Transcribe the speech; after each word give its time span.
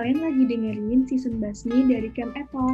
kalian 0.00 0.24
lagi 0.24 0.48
dengerin 0.48 1.04
season 1.04 1.36
Basmi 1.44 1.84
dari 1.84 2.08
Camp 2.16 2.32
Eto. 2.32 2.64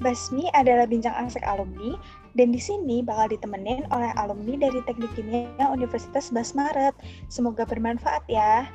Basmi 0.00 0.48
adalah 0.56 0.88
bincang 0.88 1.12
asik 1.20 1.44
alumni 1.44 2.00
dan 2.32 2.48
di 2.48 2.56
sini 2.56 3.04
bakal 3.04 3.28
ditemenin 3.28 3.84
oleh 3.92 4.08
alumni 4.16 4.56
dari 4.56 4.80
Teknik 4.88 5.12
Kimia 5.12 5.68
Universitas 5.68 6.32
Basmaret. 6.32 6.96
Semoga 7.28 7.68
bermanfaat 7.68 8.24
ya. 8.24 8.72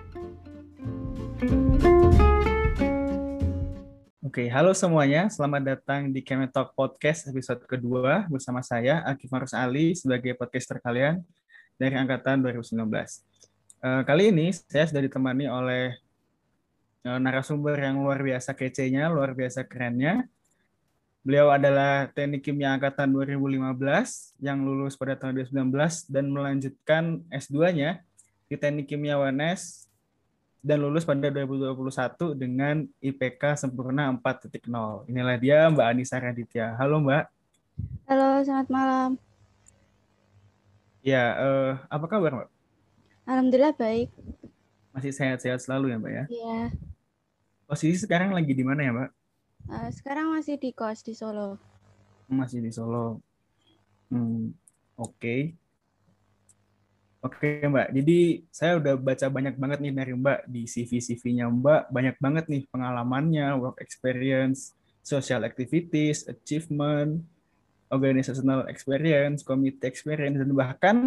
Oke, 4.21 4.45
halo 4.53 4.69
semuanya. 4.77 5.25
Selamat 5.33 5.73
datang 5.73 6.13
di 6.13 6.21
Kemet 6.21 6.53
Talk 6.53 6.77
Podcast 6.77 7.25
episode 7.33 7.65
kedua 7.65 8.29
bersama 8.29 8.61
saya, 8.61 9.01
Akif 9.09 9.33
Marus 9.33 9.57
Ali, 9.57 9.97
sebagai 9.97 10.37
podcaster 10.37 10.77
kalian 10.77 11.25
dari 11.81 11.97
Angkatan 11.97 12.45
2019. 12.45 12.77
Uh, 13.81 14.05
kali 14.05 14.29
ini 14.29 14.53
saya 14.53 14.85
sudah 14.85 15.01
ditemani 15.01 15.49
oleh 15.49 15.97
narasumber 17.03 17.79
yang 17.79 18.03
luar 18.03 18.19
biasa 18.19 18.51
kece-nya, 18.51 19.07
luar 19.07 19.31
biasa 19.31 19.63
kerennya. 19.63 20.27
Beliau 21.19 21.51
adalah 21.51 22.07
Teknik 22.11 22.47
Kimia 22.47 22.71
Angkatan 22.71 23.11
2015 23.11 24.39
yang 24.39 24.63
lulus 24.63 24.95
pada 24.95 25.19
tahun 25.19 25.43
2019 25.43 26.07
dan 26.07 26.25
melanjutkan 26.31 27.03
S2-nya 27.27 27.99
di 28.47 28.55
Teknik 28.55 28.87
Kimia 28.87 29.19
UNS 29.19 29.91
dan 30.59 30.83
lulus 30.83 31.07
pada 31.07 31.31
2021 31.31 32.35
dengan 32.35 32.83
IPK 32.99 33.55
sempurna 33.55 34.11
4.0. 34.15 35.07
Inilah 35.07 35.37
dia 35.39 35.67
Mbak 35.71 35.87
Anissa 35.87 36.19
Raditya. 36.19 36.75
Halo 36.75 36.99
Mbak. 37.03 37.25
Halo, 38.11 38.43
selamat 38.43 38.67
malam. 38.67 39.09
Ya, 40.99 41.35
uh, 41.39 41.71
apa 41.87 42.05
kabar 42.11 42.31
Mbak? 42.35 42.49
Alhamdulillah 43.23 43.75
baik. 43.75 44.09
Masih 44.91 45.15
sehat-sehat 45.15 45.63
selalu 45.63 45.95
ya, 45.95 45.97
Mbak 45.99 46.11
ya? 46.11 46.25
Iya. 46.27 46.88
Posisi 47.69 48.01
sekarang 48.01 48.33
lagi 48.33 48.57
di 48.57 48.65
mana 48.65 48.81
ya, 48.81 48.89
Mbak? 48.89 49.09
Uh, 49.69 49.89
sekarang 49.93 50.33
masih 50.33 50.57
di 50.57 50.73
kos 50.73 51.05
di 51.05 51.13
Solo. 51.13 51.61
Masih 52.25 52.65
di 52.65 52.73
Solo. 52.73 53.21
Hmm, 54.09 54.49
oke. 54.97 55.13
Okay. 55.13 55.41
Oke 57.19 57.67
Mbak, 57.67 57.91
jadi 57.99 58.19
saya 58.47 58.79
udah 58.79 58.95
baca 58.95 59.27
banyak 59.27 59.59
banget 59.59 59.79
nih 59.83 59.91
dari 59.91 60.15
Mbak 60.15 60.39
di 60.47 60.63
CV-CV-nya 60.63 61.51
Mbak, 61.51 61.91
banyak 61.91 62.15
banget 62.15 62.45
nih 62.47 62.63
pengalamannya, 62.71 63.59
work 63.59 63.83
experience, 63.83 64.71
social 65.03 65.43
activities, 65.43 66.23
achievement, 66.31 67.19
organizational 67.91 68.65
experience, 68.71 69.43
community 69.43 69.83
experience, 69.83 70.39
dan 70.39 70.49
bahkan 70.55 70.97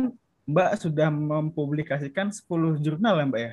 Mbak 0.45 0.71
sudah 0.85 1.09
mempublikasikan 1.09 2.29
10 2.29 2.77
jurnal 2.85 3.17
ya 3.17 3.25
Mbak 3.27 3.41
ya? 3.41 3.53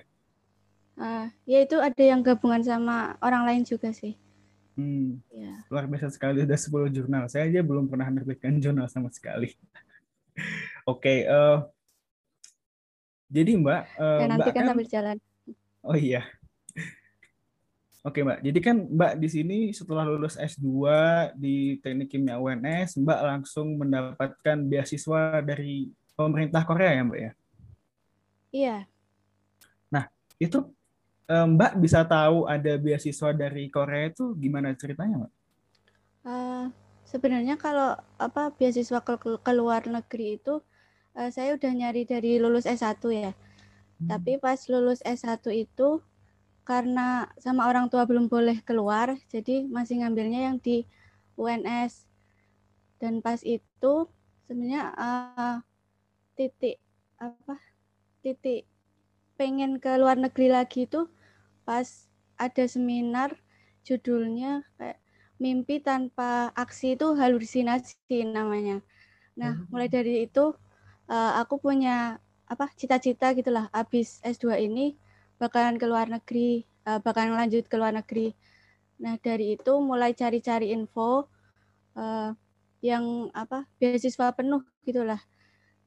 Uh, 0.99 1.31
ya 1.47 1.63
itu 1.63 1.79
ada 1.79 2.03
yang 2.03 2.19
gabungan 2.19 2.59
sama 2.59 3.15
orang 3.23 3.47
lain 3.47 3.63
juga 3.63 3.87
sih. 3.95 4.19
Hmm, 4.75 5.23
ya. 5.31 5.63
Luar 5.71 5.87
biasa 5.87 6.11
sekali 6.11 6.43
udah 6.43 6.59
10 6.59 6.91
jurnal. 6.91 7.23
Saya 7.31 7.47
aja 7.47 7.63
belum 7.63 7.87
pernah 7.87 8.11
menerbitkan 8.11 8.59
jurnal 8.59 8.91
sama 8.91 9.07
sekali. 9.07 9.55
Oke, 10.91 11.23
okay, 11.23 11.31
uh, 11.31 11.31
eh, 11.31 11.57
jadi 13.31 13.51
Mbak, 13.59 13.83
uh, 13.95 14.19
ya, 14.19 14.27
nanti 14.27 14.49
Mbak 14.49 14.55
kan 14.55 14.63
sambil 14.71 14.87
jalan. 14.87 15.17
Oh 15.83 15.95
iya. 15.95 16.23
Oke 17.99 18.23
Mbak, 18.23 18.39
jadi 18.39 18.59
kan 18.63 18.77
Mbak 18.87 19.13
di 19.19 19.27
sini 19.27 19.57
setelah 19.75 20.07
lulus 20.07 20.39
S2 20.39 20.67
di 21.35 21.83
Teknik 21.83 22.15
Kimia 22.15 22.39
UNS, 22.39 22.95
Mbak 22.95 23.19
langsung 23.23 23.75
mendapatkan 23.75 24.57
beasiswa 24.67 25.43
dari 25.43 25.91
pemerintah 26.15 26.63
Korea 26.63 26.95
ya 26.95 27.03
Mbak 27.03 27.19
ya? 27.19 27.31
Iya. 28.49 28.77
Nah, 29.91 30.07
itu 30.39 30.63
Mbak 31.29 31.77
bisa 31.77 32.01
tahu 32.09 32.49
ada 32.49 32.73
beasiswa 32.81 33.29
dari 33.37 33.69
Korea 33.69 34.09
itu 34.09 34.33
gimana 34.33 34.73
ceritanya 34.73 35.21
Mbak? 35.21 35.31
Uh, 36.25 36.65
sebenarnya 37.05 37.53
kalau 37.53 37.93
apa 38.17 38.49
beasiswa 38.57 38.97
ke, 39.05 39.13
ke 39.21 39.51
luar 39.53 39.85
negeri 39.85 40.41
itu 40.41 40.57
uh, 41.13 41.29
saya 41.29 41.53
udah 41.53 41.69
nyari 41.69 42.09
dari 42.09 42.41
lulus 42.41 42.65
S1 42.65 42.97
ya. 43.13 43.31
Hmm. 44.01 44.09
Tapi 44.09 44.41
pas 44.41 44.57
lulus 44.73 45.05
S1 45.05 45.45
itu 45.53 46.01
karena 46.65 47.29
sama 47.37 47.69
orang 47.69 47.89
tua 47.93 48.09
belum 48.09 48.29
boleh 48.29 48.61
keluar, 48.61 49.17
jadi 49.29 49.65
masih 49.69 50.01
ngambilnya 50.01 50.49
yang 50.49 50.57
di 50.57 50.85
UNS. 51.37 52.09
Dan 52.97 53.21
pas 53.21 53.41
itu 53.45 54.09
sebenarnya 54.49 54.97
uh, 54.97 55.57
titik 56.33 56.81
apa 57.21 57.61
titik 58.25 58.65
pengen 59.37 59.77
ke 59.77 59.93
luar 59.95 60.17
negeri 60.17 60.51
lagi 60.51 60.89
itu 60.89 61.05
pas 61.69 62.09
ada 62.41 62.65
seminar 62.65 63.37
judulnya 63.85 64.65
kayak 64.81 64.97
mimpi 65.37 65.77
tanpa 65.85 66.49
aksi 66.57 66.97
itu 66.97 67.13
halusinasi 67.13 68.25
namanya. 68.25 68.81
Nah, 69.37 69.53
hmm. 69.53 69.69
mulai 69.69 69.85
dari 69.85 70.25
itu 70.25 70.57
uh, 71.05 71.31
aku 71.37 71.61
punya 71.61 72.17
apa 72.49 72.65
cita-cita 72.73 73.37
gitulah 73.37 73.69
habis 73.69 74.17
S2 74.25 74.65
ini 74.65 74.97
bakalan 75.37 75.77
ke 75.77 75.85
luar 75.85 76.09
negeri, 76.09 76.65
uh, 76.89 76.97
bakalan 76.97 77.37
lanjut 77.37 77.69
ke 77.69 77.77
luar 77.77 77.93
negeri. 77.93 78.33
Nah, 78.97 79.21
dari 79.21 79.53
itu 79.53 79.77
mulai 79.77 80.17
cari-cari 80.17 80.73
info 80.73 81.29
uh, 81.93 82.33
yang 82.81 83.29
apa 83.37 83.69
beasiswa 83.77 84.33
penuh 84.33 84.65
gitulah 84.87 85.19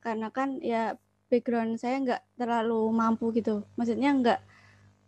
karena 0.05 0.29
kan 0.29 0.61
ya 0.61 0.97
background 1.33 1.81
saya 1.81 1.97
nggak 2.05 2.23
terlalu 2.37 2.93
mampu 2.93 3.33
gitu 3.33 3.65
maksudnya 3.81 4.13
nggak 4.13 4.41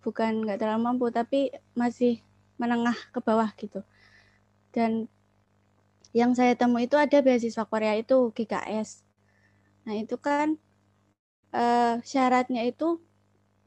bukan 0.05 0.45
nggak 0.45 0.61
terlalu 0.61 0.81
mampu 0.85 1.09
tapi 1.09 1.49
masih 1.73 2.21
menengah 2.61 2.97
ke 3.11 3.19
bawah 3.25 3.49
gitu. 3.57 3.81
Dan 4.71 5.09
yang 6.15 6.37
saya 6.39 6.55
temui 6.55 6.87
itu 6.87 6.95
ada 6.95 7.19
beasiswa 7.25 7.67
Korea 7.67 7.99
itu 7.99 8.31
GKS 8.31 9.03
nah 9.85 9.93
itu 9.93 10.17
kan 10.17 10.57
uh, 11.53 12.01
syaratnya 12.01 12.65
itu 12.65 13.03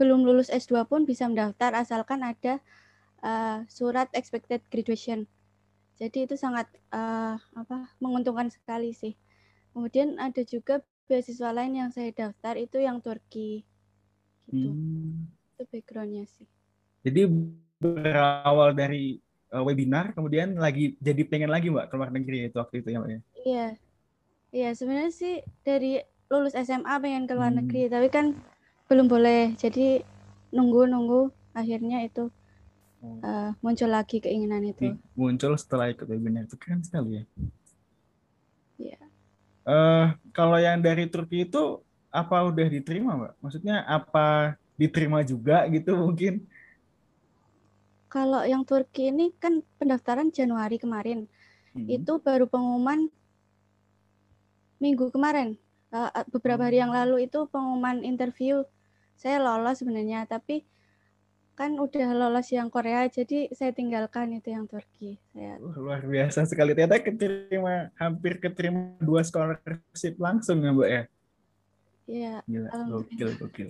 belum 0.01 0.25
lulus 0.25 0.49
S2 0.49 0.87
pun 0.89 1.05
bisa 1.05 1.29
mendaftar 1.29 1.77
asalkan 1.77 2.25
ada 2.25 2.57
uh, 3.21 3.65
surat 3.69 4.09
expected 4.13 4.61
graduation. 4.69 5.25
Jadi 5.97 6.29
itu 6.29 6.37
sangat 6.37 6.69
uh, 6.93 7.37
apa 7.57 7.89
menguntungkan 7.97 8.49
sekali 8.53 8.93
sih. 8.93 9.17
Kemudian 9.73 10.21
ada 10.21 10.41
juga 10.45 10.85
beasiswa 11.09 11.49
lain 11.49 11.81
yang 11.81 11.89
saya 11.89 12.13
daftar 12.13 12.57
itu 12.57 12.77
yang 12.77 13.01
Turki 13.01 13.65
gitu. 14.49 14.73
Hmm. 14.73 15.36
Itu 15.57 15.65
backgroundnya 15.73 16.29
sih. 16.29 16.45
Jadi 17.01 17.25
berawal 17.81 18.77
dari 18.77 19.17
uh, 19.49 19.65
webinar 19.65 20.13
kemudian 20.13 20.53
lagi 20.53 20.93
jadi 21.01 21.25
pengen 21.25 21.49
lagi 21.49 21.73
mbak 21.73 21.89
keluar 21.89 22.13
negeri 22.13 22.45
itu 22.45 22.61
waktu 22.61 22.85
itu 22.85 22.93
ya 22.93 23.01
mbak 23.01 23.09
ya? 23.09 23.21
Iya. 23.41 23.67
Iya 24.47 24.69
sebenarnya 24.77 25.11
sih 25.11 25.41
dari 25.65 25.99
lulus 26.29 26.53
SMA 26.53 26.93
pengen 27.01 27.25
keluar 27.25 27.49
hmm. 27.49 27.57
negeri 27.65 27.89
tapi 27.89 28.07
kan 28.13 28.37
belum 28.85 29.09
boleh. 29.09 29.57
Jadi 29.57 30.05
nunggu 30.53 30.85
nunggu 30.85 31.33
akhirnya 31.57 32.05
itu 32.05 32.29
uh, 33.25 33.49
muncul 33.65 33.89
lagi 33.89 34.21
keinginan 34.21 34.61
itu. 34.61 34.93
Muncul 35.17 35.57
setelah 35.57 35.89
ikut 35.89 36.05
webinar. 36.05 36.45
Itu 36.45 36.55
keren 36.61 36.85
sekali 36.85 37.17
ya. 37.17 37.23
Iya. 38.77 39.01
Uh, 39.67 40.05
kalau 40.31 40.61
yang 40.61 40.79
dari 40.79 41.09
Turki 41.09 41.49
itu 41.49 41.81
apa 42.07 42.45
udah 42.45 42.67
diterima, 42.71 43.19
Mbak? 43.19 43.33
Maksudnya 43.43 43.83
apa 43.83 44.55
diterima 44.77 45.25
juga 45.25 45.65
gitu 45.67 45.97
mungkin? 45.97 46.45
Kalau 48.07 48.45
yang 48.47 48.63
Turki 48.63 49.11
ini 49.11 49.35
kan 49.35 49.59
pendaftaran 49.75 50.31
Januari 50.31 50.79
kemarin. 50.79 51.27
Hmm. 51.75 51.85
Itu 51.89 52.23
baru 52.23 52.47
pengumuman 52.47 53.11
minggu 54.79 55.11
kemarin. 55.11 55.59
Uh, 55.91 56.07
beberapa 56.31 56.67
hari 56.67 56.79
yang 56.79 56.93
lalu 56.93 57.27
itu 57.27 57.49
pengumuman 57.51 58.05
interview. 58.05 58.63
Saya 59.17 59.41
lolos 59.41 59.81
sebenarnya, 59.81 60.29
tapi 60.29 60.63
kan 61.57 61.73
udah 61.73 62.13
lolos 62.13 62.53
yang 62.53 62.69
Korea 62.69 63.09
jadi 63.09 63.49
saya 63.49 63.73
tinggalkan 63.73 64.29
itu 64.29 64.53
yang 64.53 64.69
Turki 64.69 65.17
saya 65.33 65.57
uh, 65.57 65.73
luar 65.73 66.05
biasa 66.05 66.45
sekali 66.45 66.77
ternyata 66.77 67.01
keterima 67.01 67.89
hampir 67.97 68.37
keterima 68.37 68.93
dua 69.01 69.25
scholarship 69.25 70.21
langsung 70.21 70.61
ya 70.61 70.69
mbak 70.69 70.89
ya 70.93 71.03
iya 72.05 72.33
gila 72.45 72.69
gokil 72.85 73.29
gokil 73.41 73.69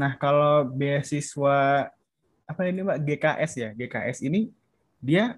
Nah, 0.00 0.16
kalau 0.16 0.64
beasiswa 0.64 1.92
apa 2.48 2.60
ini 2.64 2.80
Mbak 2.80 3.00
GKS 3.04 3.52
ya? 3.60 3.68
GKS 3.76 4.24
ini 4.24 4.48
dia 4.96 5.36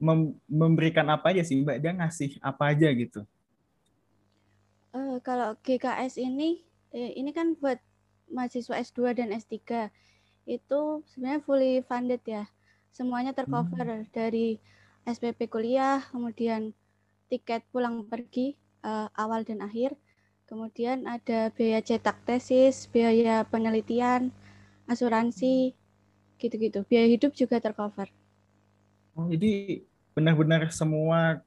mem 0.00 0.32
memberikan 0.48 1.04
apa 1.12 1.36
aja 1.36 1.44
sih 1.44 1.60
Mbak? 1.60 1.78
Dia 1.84 1.92
ngasih 1.92 2.40
apa 2.40 2.72
aja 2.72 2.88
gitu? 2.96 3.28
Uh, 4.96 5.20
kalau 5.20 5.52
GKS 5.60 6.16
ini, 6.16 6.64
eh, 6.96 7.12
ini 7.12 7.36
kan 7.36 7.52
buat 7.60 7.76
mahasiswa 8.32 8.80
S2 8.80 9.12
dan 9.12 9.36
S3 9.36 9.92
itu 10.48 10.80
sebenarnya 11.12 11.44
fully 11.44 11.84
funded 11.84 12.24
ya. 12.24 12.48
Semuanya 12.90 13.36
tercover 13.36 13.84
hmm. 13.84 14.08
dari 14.16 14.56
SPP 15.04 15.52
kuliah, 15.52 16.00
kemudian 16.08 16.72
tiket 17.28 17.62
pulang 17.68 18.08
pergi 18.08 18.56
uh, 18.82 19.12
awal 19.14 19.46
dan 19.46 19.62
akhir, 19.62 19.94
kemudian 20.50 21.06
ada 21.06 21.54
biaya 21.54 21.78
cetak 21.78 22.26
tesis, 22.26 22.90
biaya 22.90 23.46
penelitian, 23.46 24.34
asuransi, 24.90 25.78
gitu-gitu. 26.42 26.82
Biaya 26.90 27.06
hidup 27.06 27.30
juga 27.38 27.62
tercover. 27.62 28.10
Oh, 29.14 29.30
jadi 29.30 29.86
benar-benar 30.10 30.66
semua 30.74 31.46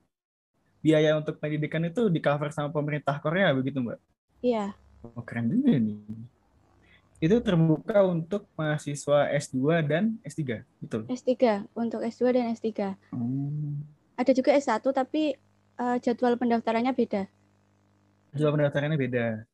biaya 0.79 1.19
untuk 1.19 1.35
pendidikan 1.35 1.83
itu 1.83 2.07
di 2.07 2.23
cover 2.23 2.55
sama 2.55 2.71
pemerintah 2.71 3.19
Korea 3.19 3.51
begitu 3.51 3.83
Mbak? 3.83 4.00
Iya. 4.39 4.71
Oh, 5.03 5.19
keren 5.27 5.51
juga 5.51 5.75
nih. 5.75 6.00
Itu 7.19 7.44
terbuka 7.44 8.07
untuk 8.07 8.47
mahasiswa 8.55 9.27
S2 9.35 9.83
dan 9.83 10.15
S3, 10.23 10.63
betul? 10.79 11.11
S3, 11.11 11.67
untuk 11.75 12.00
S2 12.00 12.23
dan 12.31 12.55
S3. 12.55 12.95
Hmm. 13.11 13.83
Ada 14.15 14.31
juga 14.31 14.55
S1, 14.55 14.79
tapi 14.95 15.35
uh, 15.75 16.00
jadwal 16.00 16.39
pendaftarannya 16.39 16.95
beda. 16.95 17.27
Jadwal 18.33 18.57
pendaftarannya 18.57 18.97
beda. 18.97 19.45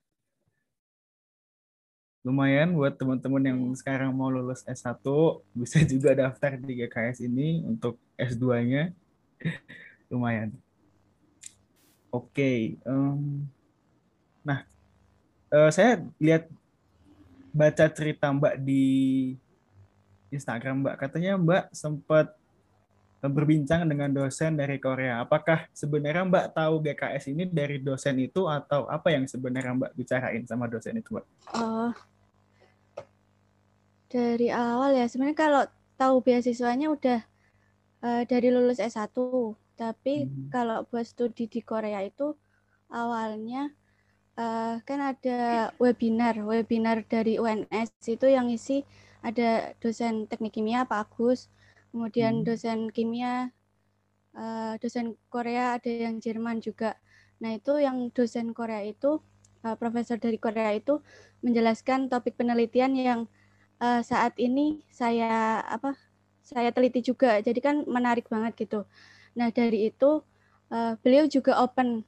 Lumayan 2.24 2.72
buat 2.80 2.96
teman-teman 2.96 3.44
yang 3.44 3.60
sekarang 3.76 4.16
mau 4.16 4.32
lulus 4.32 4.64
S1, 4.64 5.04
bisa 5.52 5.84
juga 5.92 6.16
daftar 6.16 6.56
di 6.56 6.80
GKS 6.80 7.28
ini 7.28 7.60
untuk 7.68 8.00
S2-nya. 8.16 8.96
Lumayan. 10.12 10.56
Oke. 12.08 12.80
Nah, 14.48 14.64
uh, 15.52 15.70
saya 15.76 16.00
lihat 16.16 16.48
baca 17.52 17.86
cerita 17.92 18.32
Mbak 18.32 18.64
di 18.64 18.84
Instagram 20.32 20.88
Mbak. 20.88 20.96
Katanya 21.04 21.36
Mbak 21.36 21.64
sempat 21.76 22.39
berbincang 23.28 23.84
dengan 23.84 24.08
dosen 24.16 24.56
dari 24.56 24.80
Korea. 24.80 25.20
Apakah 25.20 25.68
sebenarnya 25.76 26.24
Mbak 26.24 26.48
tahu 26.56 26.74
GKS 26.80 27.36
ini 27.36 27.44
dari 27.44 27.84
dosen 27.84 28.16
itu 28.24 28.48
atau 28.48 28.88
apa 28.88 29.12
yang 29.12 29.28
sebenarnya 29.28 29.76
Mbak 29.76 29.92
bicarain 30.00 30.44
sama 30.48 30.72
dosen 30.72 30.96
itu 30.96 31.12
Mbak? 31.12 31.26
Oh, 31.60 31.92
dari 34.08 34.48
awal 34.50 34.96
ya 34.96 35.06
sebenarnya 35.12 35.38
kalau 35.38 35.64
tahu 36.00 36.24
beasiswanya 36.24 36.88
udah 36.96 37.20
uh, 38.08 38.24
dari 38.24 38.48
lulus 38.50 38.80
S1. 38.80 39.12
Tapi 39.76 40.28
hmm. 40.28 40.52
kalau 40.52 40.88
buat 40.88 41.04
studi 41.04 41.52
di 41.52 41.60
Korea 41.60 42.04
itu 42.04 42.36
awalnya 42.92 43.72
uh, 44.40 44.80
kan 44.84 45.00
ada 45.00 45.72
webinar, 45.76 46.40
webinar 46.44 47.04
dari 47.04 47.36
UNS 47.36 47.92
itu 48.08 48.28
yang 48.32 48.48
isi 48.48 48.88
ada 49.20 49.76
dosen 49.84 50.28
teknik 50.32 50.56
kimia 50.56 50.88
Pak 50.88 51.12
Agus, 51.12 51.52
kemudian 51.92 52.42
hmm. 52.42 52.46
dosen 52.46 52.80
kimia, 52.94 53.52
uh, 54.38 54.74
dosen 54.82 55.18
Korea 55.30 55.78
ada 55.78 55.90
yang 55.90 56.22
Jerman 56.22 56.62
juga. 56.62 56.98
Nah 57.42 57.56
itu 57.56 57.80
yang 57.80 58.12
dosen 58.12 58.52
Korea 58.54 58.84
itu, 58.86 59.22
uh, 59.66 59.76
profesor 59.76 60.18
dari 60.20 60.38
Korea 60.38 60.76
itu 60.76 61.02
menjelaskan 61.42 62.12
topik 62.12 62.36
penelitian 62.36 62.94
yang 62.96 63.22
uh, 63.82 64.02
saat 64.04 64.36
ini 64.38 64.84
saya 64.92 65.64
apa 65.66 65.96
saya 66.44 66.74
teliti 66.74 67.06
juga, 67.06 67.38
jadi 67.46 67.60
kan 67.62 67.86
menarik 67.86 68.26
banget 68.28 68.58
gitu. 68.58 68.86
Nah 69.38 69.54
dari 69.54 69.94
itu 69.94 70.26
uh, 70.74 70.94
beliau 71.06 71.30
juga 71.30 71.62
open 71.62 72.02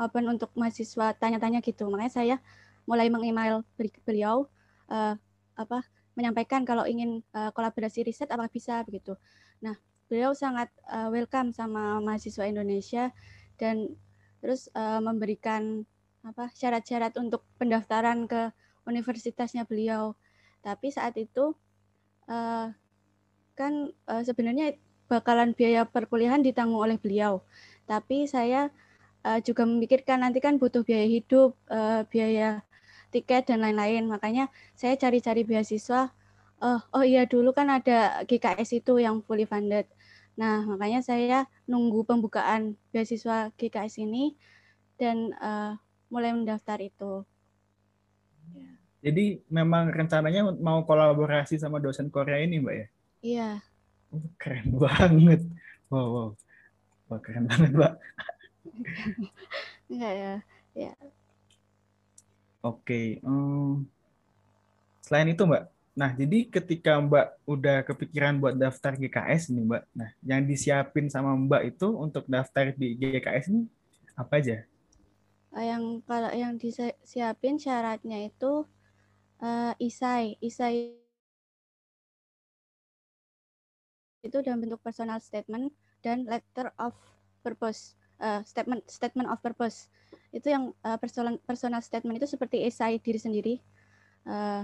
open 0.00 0.24
untuk 0.32 0.50
mahasiswa 0.56 1.12
tanya-tanya 1.20 1.60
gitu. 1.60 1.84
Makanya 1.92 2.12
saya 2.12 2.36
mulai 2.88 3.12
mengemail 3.12 3.60
beliau 4.08 4.48
uh, 4.88 5.14
apa 5.54 5.84
menyampaikan 6.20 6.68
kalau 6.68 6.84
ingin 6.84 7.24
uh, 7.32 7.48
kolaborasi 7.56 8.04
riset 8.04 8.28
apa 8.28 8.52
bisa 8.52 8.84
begitu. 8.84 9.16
Nah, 9.64 9.72
beliau 10.12 10.36
sangat 10.36 10.68
uh, 10.92 11.08
welcome 11.08 11.56
sama 11.56 11.96
mahasiswa 12.04 12.44
Indonesia 12.44 13.08
dan 13.56 13.96
terus 14.44 14.68
uh, 14.76 15.00
memberikan 15.00 15.88
apa 16.20 16.52
syarat-syarat 16.52 17.16
untuk 17.16 17.40
pendaftaran 17.56 18.28
ke 18.28 18.52
universitasnya 18.84 19.64
beliau. 19.64 20.12
Tapi 20.60 20.92
saat 20.92 21.16
itu 21.16 21.56
uh, 22.28 22.68
kan 23.56 23.72
uh, 24.08 24.22
sebenarnya 24.24 24.76
bakalan 25.08 25.56
biaya 25.56 25.88
perkuliahan 25.88 26.44
ditanggung 26.44 26.80
oleh 26.80 27.00
beliau. 27.00 27.40
Tapi 27.88 28.28
saya 28.28 28.68
uh, 29.24 29.40
juga 29.40 29.64
memikirkan 29.64 30.20
nanti 30.22 30.38
kan 30.38 30.60
butuh 30.60 30.84
biaya 30.84 31.08
hidup, 31.08 31.56
uh, 31.72 32.04
biaya 32.12 32.62
tiket 33.10 33.50
dan 33.50 33.62
lain-lain. 33.62 34.06
Makanya 34.06 34.48
saya 34.78 34.94
cari-cari 34.96 35.42
beasiswa. 35.44 36.10
Uh, 36.60 36.80
oh 36.92 37.04
iya 37.04 37.24
dulu 37.24 37.56
kan 37.56 37.72
ada 37.72 38.20
GKS 38.24 38.84
itu 38.84 39.00
yang 39.00 39.20
fully 39.24 39.44
funded. 39.44 39.88
Nah 40.36 40.64
makanya 40.64 41.00
saya 41.04 41.48
nunggu 41.64 42.04
pembukaan 42.06 42.78
beasiswa 42.94 43.50
GKS 43.56 44.04
ini 44.04 44.36
dan 45.00 45.32
uh, 45.40 45.74
mulai 46.12 46.34
mendaftar 46.36 46.78
itu. 46.82 47.24
Jadi 49.00 49.40
memang 49.48 49.88
rencananya 49.88 50.52
mau 50.60 50.84
kolaborasi 50.84 51.56
sama 51.56 51.80
dosen 51.80 52.12
Korea 52.12 52.36
ini, 52.44 52.60
Mbak 52.60 52.74
ya? 52.76 52.86
Iya. 53.24 53.50
Oh, 54.12 54.28
keren 54.36 54.76
banget. 54.76 55.40
Wow, 55.88 56.06
wow. 56.12 56.28
Wah, 57.08 57.20
keren 57.24 57.48
banget, 57.48 57.72
Mbak. 57.72 57.94
Enggak 59.90 60.14
ya. 60.14 60.34
Ya. 60.76 60.92
Oke. 62.60 63.18
Um, 63.24 63.88
selain 65.00 65.32
itu, 65.32 65.42
Mbak. 65.48 65.64
Nah, 65.96 66.10
jadi 66.14 66.38
ketika 66.48 67.00
Mbak 67.00 67.26
udah 67.48 67.76
kepikiran 67.84 68.36
buat 68.40 68.54
daftar 68.56 68.94
GKS 68.96 69.52
nih, 69.52 69.64
Mbak. 69.64 69.82
Nah, 69.96 70.10
yang 70.22 70.44
disiapin 70.44 71.08
sama 71.08 71.32
Mbak 71.36 71.76
itu 71.76 71.88
untuk 71.96 72.24
daftar 72.28 72.72
di 72.76 72.96
GKS 73.00 73.52
ini 73.52 73.64
apa 74.14 74.32
aja? 74.38 74.62
Eh, 75.56 75.66
yang 75.66 76.04
kalau 76.06 76.30
yang 76.30 76.54
disiapin 76.60 77.58
syaratnya 77.58 78.28
itu 78.28 78.68
uh, 79.42 79.72
isai, 79.82 80.38
isai 80.38 80.94
itu 84.20 84.36
dalam 84.44 84.60
bentuk 84.60 84.84
personal 84.84 85.18
statement 85.18 85.72
dan 86.04 86.28
letter 86.28 86.68
of 86.76 86.92
purpose 87.40 87.96
uh, 88.20 88.44
statement 88.44 88.84
statement 88.86 89.26
of 89.32 89.40
purpose 89.40 89.88
itu 90.30 90.46
yang 90.50 90.70
uh, 90.86 90.98
personal 90.98 91.36
personal 91.42 91.82
statement 91.82 92.22
itu 92.22 92.26
seperti 92.30 92.62
esai 92.66 93.02
diri 93.02 93.18
sendiri. 93.18 93.54
Uh, 94.26 94.62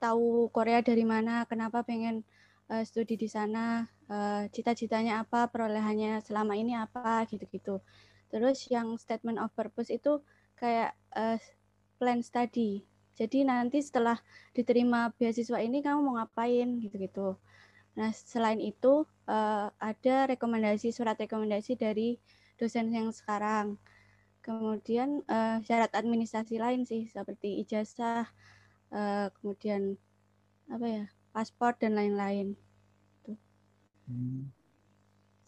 tahu 0.00 0.48
Korea 0.52 0.80
dari 0.80 1.04
mana 1.04 1.44
kenapa 1.44 1.84
pengen 1.84 2.24
uh, 2.72 2.82
studi 2.82 3.20
di 3.20 3.28
sana 3.28 3.84
uh, 4.08 4.48
cita-citanya 4.48 5.20
apa 5.22 5.52
perolehannya 5.52 6.24
selama 6.24 6.56
ini 6.56 6.72
apa 6.72 7.28
gitu-gitu. 7.28 7.84
Terus 8.32 8.66
yang 8.72 8.96
statement 8.96 9.38
of 9.38 9.52
purpose 9.52 9.92
itu 9.92 10.24
kayak 10.56 10.96
uh, 11.14 11.36
plan 12.00 12.24
study. 12.24 12.82
Jadi 13.16 13.48
nanti 13.48 13.80
setelah 13.80 14.20
diterima 14.52 15.08
beasiswa 15.16 15.56
ini 15.60 15.80
kamu 15.80 16.04
mau 16.04 16.14
ngapain 16.20 16.80
gitu-gitu. 16.80 17.36
Nah 17.96 18.12
selain 18.12 18.60
itu 18.60 19.08
uh, 19.28 19.68
ada 19.80 20.16
rekomendasi 20.28 20.92
surat 20.92 21.16
rekomendasi 21.16 21.80
dari 21.80 22.20
dosen 22.60 22.92
yang 22.92 23.08
sekarang. 23.12 23.80
Kemudian 24.46 25.26
uh, 25.26 25.58
syarat 25.66 25.90
administrasi 25.90 26.62
lain 26.62 26.86
sih 26.86 27.10
seperti 27.10 27.66
ijazah, 27.66 28.30
uh, 28.94 29.26
kemudian 29.42 29.98
apa 30.70 30.86
ya 30.86 31.04
paspor 31.34 31.74
dan 31.74 31.98
lain-lain. 31.98 32.54
Hmm. 34.06 34.54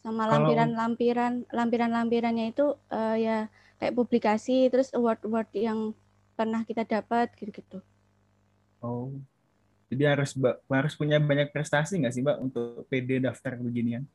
Sama 0.02 0.26
lampiran-lampiran, 0.26 1.47
lampiran-lampirannya 1.47 2.50
itu 2.50 2.75
uh, 2.90 3.14
ya 3.14 3.47
kayak 3.78 3.95
publikasi, 3.95 4.67
terus 4.67 4.90
award-award 4.90 5.47
yang 5.55 5.95
pernah 6.35 6.67
kita 6.67 6.83
dapat 6.83 7.31
gitu-gitu. 7.38 7.78
Oh, 8.83 9.14
jadi 9.95 10.19
harus 10.19 10.35
harus 10.67 10.95
punya 10.99 11.23
banyak 11.23 11.55
prestasi 11.55 12.02
nggak 12.02 12.14
sih 12.14 12.23
mbak 12.26 12.38
untuk 12.43 12.83
PD 12.90 13.23
daftar 13.23 13.55
beginian? 13.62 14.11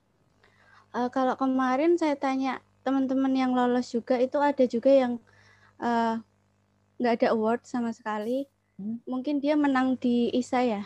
Uh, 0.92 1.08
kalau 1.08 1.40
kemarin 1.40 1.96
saya 1.96 2.20
tanya 2.20 2.60
teman-teman 2.84 3.34
yang 3.34 3.52
lolos 3.56 3.90
juga 3.90 4.20
itu 4.20 4.38
ada 4.38 4.64
juga 4.68 4.92
yang 4.92 5.18
eh, 5.80 6.16
nggak 7.00 7.14
uh, 7.14 7.18
ada 7.18 7.28
award 7.32 7.64
sama 7.64 7.96
sekali. 7.96 8.46
Hmm. 8.78 9.00
Mungkin 9.08 9.40
dia 9.40 9.56
menang 9.56 9.96
di 9.98 10.30
ISA 10.36 10.62
ya. 10.68 10.84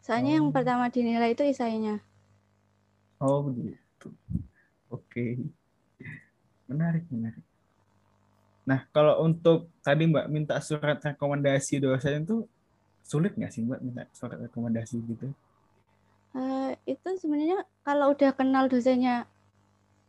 Soalnya 0.00 0.34
oh. 0.34 0.36
yang 0.42 0.48
pertama 0.54 0.88
dinilai 0.88 1.36
itu 1.36 1.44
isainya. 1.44 2.00
Oh 3.18 3.44
begitu. 3.44 4.08
Oke. 4.92 5.40
Menarik, 6.66 7.06
menarik. 7.10 7.42
Nah, 8.66 8.82
kalau 8.90 9.22
untuk 9.22 9.70
tadi 9.78 10.10
Mbak 10.10 10.26
minta 10.26 10.58
surat 10.58 10.98
rekomendasi 10.98 11.78
dosen 11.78 12.26
itu 12.26 12.42
sulit 13.06 13.38
nggak 13.38 13.50
sih 13.54 13.62
Mbak 13.62 13.80
minta 13.82 14.02
surat 14.10 14.38
rekomendasi 14.42 14.98
gitu? 15.06 15.30
Uh, 16.34 16.74
itu 16.84 17.08
sebenarnya 17.22 17.62
kalau 17.86 18.12
udah 18.12 18.34
kenal 18.34 18.66
dosennya 18.66 19.30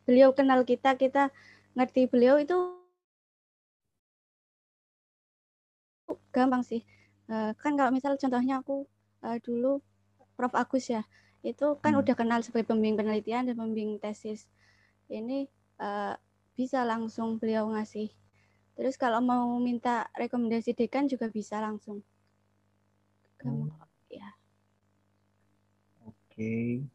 beliau 0.07 0.31
kenal 0.31 0.63
kita, 0.63 0.95
kita 0.95 1.35
ngerti 1.75 2.07
beliau 2.07 2.39
itu 2.39 2.55
gampang 6.31 6.63
sih. 6.63 6.87
Uh, 7.27 7.51
kan 7.59 7.75
kalau 7.75 7.91
misal 7.91 8.15
contohnya 8.15 8.63
aku 8.63 8.87
uh, 9.27 9.35
dulu 9.43 9.83
Prof 10.39 10.55
Agus 10.55 10.87
ya, 10.87 11.03
itu 11.43 11.75
kan 11.83 11.91
hmm. 11.91 12.01
udah 12.07 12.15
kenal 12.15 12.39
sebagai 12.39 12.71
pembimbing 12.71 12.95
penelitian 12.95 13.51
dan 13.51 13.59
pembimbing 13.59 13.99
tesis. 13.99 14.47
Ini 15.11 15.51
uh, 15.83 16.15
bisa 16.55 16.87
langsung 16.87 17.35
beliau 17.35 17.67
ngasih. 17.75 18.07
Terus 18.79 18.95
kalau 18.95 19.19
mau 19.19 19.59
minta 19.59 20.07
rekomendasi 20.15 20.71
dekan 20.71 21.11
juga 21.11 21.27
bisa 21.27 21.59
langsung. 21.59 21.99
Kamu 23.41 23.67
Oh. 23.67 23.85
ya. 24.09 24.29
Oke. 26.07 26.85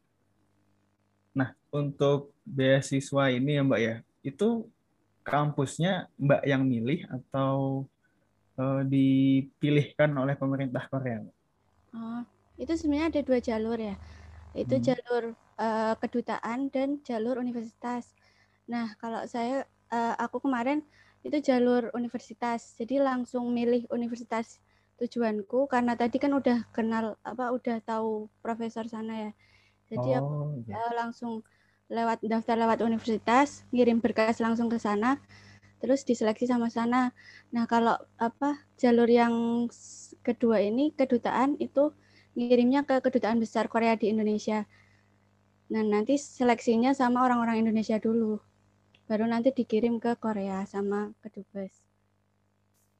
Nah, 1.37 1.53
untuk 1.69 2.32
beasiswa 2.45 3.23
ini 3.35 3.49
ya 3.57 3.61
Mbak 3.67 3.81
ya, 3.87 3.95
itu 4.27 4.45
kampusnya 5.27 5.89
Mbak 6.19 6.41
yang 6.51 6.63
milih 6.67 6.99
atau 7.15 7.87
eh, 8.61 8.81
dipilihkan 8.93 10.11
oleh 10.21 10.35
pemerintah 10.41 10.83
Korea? 10.91 11.19
Oh, 11.93 12.21
itu 12.61 12.73
sebenarnya 12.79 13.07
ada 13.13 13.21
dua 13.27 13.39
jalur 13.49 13.77
ya. 13.89 13.95
Itu 14.57 14.75
Hmm. 14.75 14.87
jalur 14.87 15.23
eh, 15.61 15.93
kedutaan 16.01 16.59
dan 16.73 16.89
jalur 17.07 17.35
universitas. 17.43 18.05
Nah, 18.71 18.87
kalau 19.01 19.21
saya 19.33 19.65
eh, 19.93 20.13
aku 20.23 20.37
kemarin 20.45 20.79
itu 21.27 21.37
jalur 21.49 21.89
universitas. 21.99 22.61
Jadi 22.79 22.95
langsung 23.01 23.45
milih 23.57 23.81
universitas 23.97 24.59
tujuanku 24.99 25.67
karena 25.73 25.93
tadi 26.01 26.17
kan 26.23 26.31
udah 26.39 26.57
kenal 26.75 27.05
apa 27.25 27.43
udah 27.57 27.77
tahu 27.89 28.29
profesor 28.43 28.85
sana 28.93 29.13
ya. 29.29 29.31
Jadi 29.91 30.09
aku 30.19 30.33
Oh, 30.33 30.53
iya. 30.67 30.77
eh, 30.77 30.91
langsung 30.99 31.33
lewat 31.91 32.23
daftar 32.23 32.55
lewat 32.59 32.83
universitas, 32.83 33.67
ngirim 33.75 33.99
berkas 33.99 34.39
langsung 34.39 34.71
ke 34.71 34.79
sana, 34.79 35.19
terus 35.83 36.07
diseleksi 36.07 36.47
sama 36.47 36.71
sana. 36.71 37.11
Nah, 37.51 37.67
kalau 37.67 37.99
apa 38.15 38.63
jalur 38.79 39.07
yang 39.07 39.67
kedua 40.23 40.63
ini 40.63 40.95
kedutaan 40.95 41.59
itu 41.59 41.91
ngirimnya 42.39 42.87
ke 42.87 43.03
kedutaan 43.03 43.37
besar 43.37 43.67
Korea 43.67 43.99
di 43.99 44.09
Indonesia. 44.09 44.63
Nah, 45.69 45.83
nanti 45.83 46.15
seleksinya 46.15 46.95
sama 46.95 47.25
orang-orang 47.27 47.67
Indonesia 47.67 47.99
dulu. 47.99 48.39
Baru 49.03 49.27
nanti 49.27 49.51
dikirim 49.51 49.99
ke 49.99 50.15
Korea 50.15 50.63
sama 50.63 51.11
kedubes. 51.19 51.83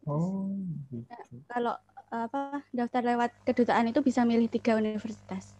Oh, 0.03 0.51
gitu. 0.91 1.39
Kalau 1.47 1.79
apa 2.11 2.61
daftar 2.69 3.01
lewat 3.01 3.31
kedutaan 3.47 3.89
itu 3.89 4.03
bisa 4.03 4.27
milih 4.27 4.51
tiga 4.51 4.75
universitas. 4.75 5.55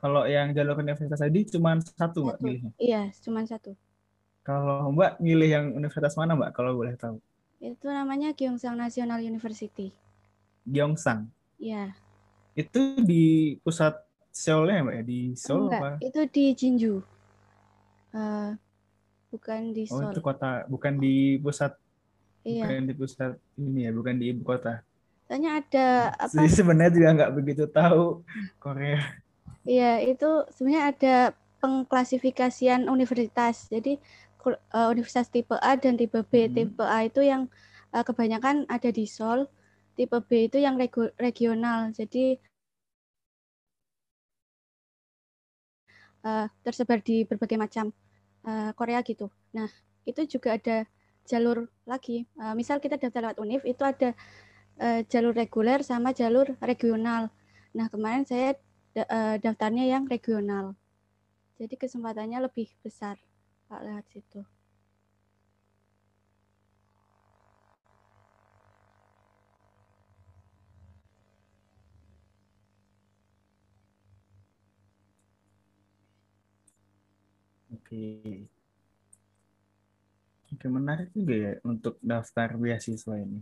Kalau 0.00 0.24
yang 0.24 0.56
jalur 0.56 0.80
universitas 0.80 1.20
tadi 1.20 1.44
cuma 1.44 1.76
satu 1.76 2.24
Mbak 2.24 2.36
Satu. 2.36 2.44
milihnya. 2.48 2.70
Iya, 2.80 3.02
cuma 3.20 3.44
satu. 3.44 3.76
Kalau 4.40 4.88
Mbak 4.96 5.20
milih 5.20 5.48
yang 5.52 5.66
universitas 5.76 6.16
mana 6.16 6.32
Mbak 6.32 6.50
kalau 6.56 6.72
boleh 6.72 6.96
tahu? 6.96 7.20
Itu 7.60 7.92
namanya 7.92 8.32
Gyeongsang 8.32 8.80
National 8.80 9.20
University. 9.20 9.92
Gyeongsang. 10.64 11.28
Iya. 11.60 11.92
Itu 12.56 13.04
di 13.04 13.54
pusat 13.60 14.00
Seoul 14.32 14.72
ya 14.72 14.80
Mbak 14.80 14.94
ya? 14.96 15.02
Di 15.04 15.20
Seoul 15.36 15.68
Enggak, 15.68 15.80
apa? 15.84 15.90
itu 16.00 16.20
di 16.32 16.44
Jinju. 16.56 16.94
Eh, 18.10 18.50
bukan 19.28 19.60
di 19.76 19.84
Oh, 19.92 20.00
Seoul. 20.00 20.12
itu 20.16 20.20
kota, 20.24 20.64
bukan 20.66 20.96
di 20.96 21.36
pusat, 21.38 21.76
Iya. 22.42 22.64
bukan 22.64 22.80
di 22.88 22.94
pusat 22.96 23.32
ini 23.60 23.84
ya, 23.84 23.92
bukan 23.92 24.14
di 24.16 24.32
ibu 24.32 24.42
kota. 24.42 24.80
Soalnya 25.28 25.60
ada 25.60 25.86
apa? 26.24 26.32
Jadi 26.32 26.48
sebenarnya 26.48 26.92
juga 26.96 27.08
nggak 27.20 27.32
begitu 27.36 27.64
tahu 27.68 28.24
Korea. 28.56 29.04
Iya, 29.68 30.00
itu 30.08 30.28
sebenarnya 30.54 30.84
ada 30.92 31.14
pengklasifikasian 31.60 32.88
universitas. 32.88 33.68
Jadi 33.68 33.92
eh, 34.76 34.88
universitas 34.92 35.28
tipe 35.28 35.56
A 35.60 35.72
dan 35.76 35.94
tipe 36.00 36.20
B. 36.30 36.32
Hmm. 36.48 36.54
Tipe 36.56 36.84
A 36.84 36.98
itu 37.08 37.20
yang 37.24 37.42
eh, 37.94 38.04
kebanyakan 38.08 38.64
ada 38.68 38.88
di 38.88 39.04
Seoul. 39.04 39.40
Tipe 39.96 40.16
B 40.28 40.30
itu 40.48 40.56
yang 40.60 40.74
regu- 40.80 41.12
regional. 41.20 41.92
Jadi 41.92 42.40
eh, 46.24 46.46
tersebar 46.64 46.98
di 47.04 47.24
berbagai 47.28 47.58
macam 47.60 47.92
Korea 48.74 49.04
gitu. 49.04 49.28
Nah, 49.52 49.68
itu 50.08 50.24
juga 50.24 50.56
ada 50.56 50.88
jalur 51.28 51.68
lagi. 51.84 52.24
Misal 52.56 52.80
kita 52.80 52.96
daftar 52.96 53.30
lewat 53.30 53.38
UNIF 53.38 53.62
itu 53.68 53.84
ada 53.84 54.16
jalur 55.12 55.34
reguler 55.36 55.80
sama 55.84 56.10
jalur 56.16 56.56
regional. 56.64 57.28
Nah, 57.76 57.86
kemarin 57.92 58.24
saya 58.24 58.56
da- 58.94 59.08
eh, 59.16 59.36
daftarnya 59.44 59.84
yang 59.92 60.04
regional. 60.12 60.66
Jadi 61.60 61.74
kesempatannya 61.82 62.38
lebih 62.46 62.68
besar 62.84 63.16
Pak 63.68 63.80
lewat 63.86 64.06
situ. 64.12 64.40
Oke. 77.74 78.00
Oke, 80.50 80.66
menarik 80.66 81.08
juga 81.14 81.34
ya 81.38 81.52
untuk 81.62 81.94
daftar 82.02 82.58
beasiswa 82.58 83.14
ini. 83.22 83.38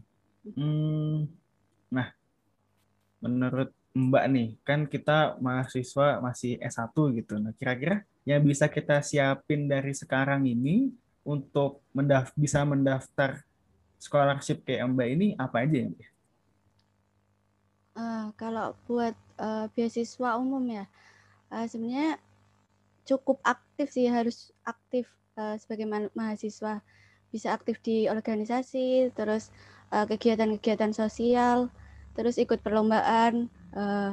Hmm, 0.56 1.24
nah, 1.92 2.08
menurut 3.24 3.70
Mbak 3.98 4.24
nih, 4.34 4.48
kan 4.68 4.80
kita 4.92 5.18
mahasiswa 5.44 6.06
masih 6.26 6.52
S1 6.62 7.02
gitu. 7.18 7.34
Nah, 7.42 7.52
kira-kira 7.58 7.96
yang 8.28 8.40
bisa 8.50 8.66
kita 8.76 8.96
siapin 9.02 9.66
dari 9.72 9.92
sekarang 10.02 10.42
ini 10.54 10.92
untuk 11.26 11.70
mendaf 11.96 12.30
bisa 12.38 12.60
mendaftar 12.72 13.30
scholarship 14.04 14.62
kayak 14.66 14.86
Mbak 14.94 15.08
ini 15.14 15.26
apa 15.44 15.56
aja 15.66 15.78
ya? 15.90 16.08
Eh, 17.98 18.26
kalau 18.40 18.78
buat 18.86 19.14
eh, 19.42 19.66
beasiswa 19.74 20.30
umum 20.38 20.62
ya, 20.70 20.84
eh, 21.54 21.66
sebenarnya 21.70 22.10
cukup 23.08 23.38
aktif 23.54 23.88
sih, 23.96 24.06
harus 24.06 24.54
aktif 24.62 25.04
eh, 25.40 25.56
sebagai 25.62 25.86
ma- 25.90 26.12
mahasiswa. 26.14 26.74
Bisa 27.34 27.48
aktif 27.56 27.76
di 27.84 28.08
organisasi, 28.08 29.12
terus 29.12 29.52
kegiatan-kegiatan 29.92 30.92
sosial, 30.96 31.68
terus 32.16 32.36
ikut 32.40 32.60
perlombaan, 32.64 33.48
eh, 33.75 34.12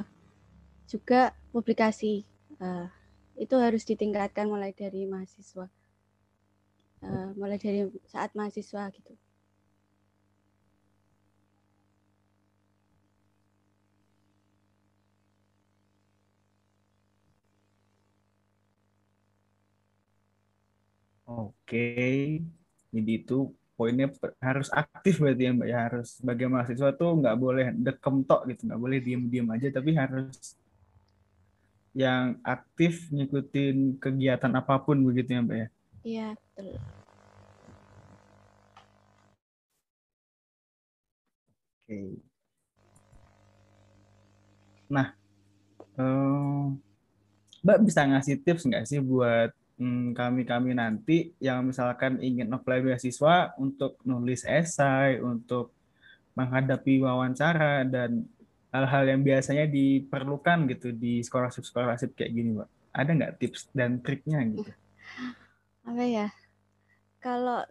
juga 0.92 1.34
publikasi. 1.54 2.24
Eh, 2.62 2.88
itu 3.36 3.56
harus 3.60 3.84
ditingkatkan 3.84 4.48
mulai 4.48 4.72
dari 4.72 5.04
mahasiswa, 5.08 5.68
Eh, 7.06 7.30
mulai 7.40 7.58
dari 7.64 7.80
saat 8.12 8.32
mahasiswa 8.38 8.84
gitu. 8.96 9.14
Oke, 21.26 21.78
jadi 22.94 23.12
itu 23.22 23.34
poinnya 23.76 24.08
harus 24.40 24.72
aktif 24.72 25.20
berarti 25.20 25.44
ya 25.48 25.52
Mbak 25.52 25.68
ya 25.68 25.80
harus 25.92 26.08
sebagai 26.20 26.48
mahasiswa 26.48 26.90
tuh 26.96 27.12
nggak 27.20 27.36
boleh 27.36 27.68
dekem 27.76 28.16
tok 28.24 28.42
gitu, 28.50 28.72
nggak 28.72 28.82
boleh 28.82 28.98
diem-diem 29.04 29.48
aja, 29.52 29.68
tapi 29.70 29.92
harus 29.96 30.56
yang 31.96 32.36
aktif 32.44 33.08
ngikutin 33.12 34.00
kegiatan 34.00 34.52
apa 34.52 34.80
pun 34.84 35.00
begitu 35.04 35.32
ya 35.36 35.42
Mbak 35.44 35.58
ya. 35.60 35.68
Iya, 36.04 36.28
betul. 36.36 36.76
Oke. 41.86 42.00
Nah, 44.92 45.08
eh, 46.00 46.64
Mbak 47.64 47.80
bisa 47.84 48.02
ngasih 48.06 48.36
tips 48.44 48.64
nggak 48.70 48.86
sih 48.86 49.00
buat 49.02 49.50
kami-kami 50.16 50.72
nanti 50.72 51.36
yang 51.44 51.68
misalkan 51.68 52.24
ingin 52.24 52.48
apply 52.48 52.80
beasiswa 52.80 53.52
untuk 53.60 54.00
nulis 54.08 54.48
esai, 54.48 55.20
untuk 55.20 55.76
menghadapi 56.36 57.04
wawancara 57.04 57.84
dan 57.84 58.24
hal-hal 58.72 59.04
yang 59.08 59.22
biasanya 59.24 59.68
diperlukan 59.68 60.68
gitu 60.72 60.92
di 60.96 61.20
scholarship-scholarship 61.24 62.16
kayak 62.16 62.32
gini, 62.32 62.50
Mbak. 62.56 62.70
Ada 62.96 63.12
nggak 63.12 63.34
tips 63.40 63.62
dan 63.76 64.00
triknya 64.00 64.40
gitu? 64.48 64.72
Apa 65.88 66.04
ya? 66.08 66.28
Kalau 67.20 67.68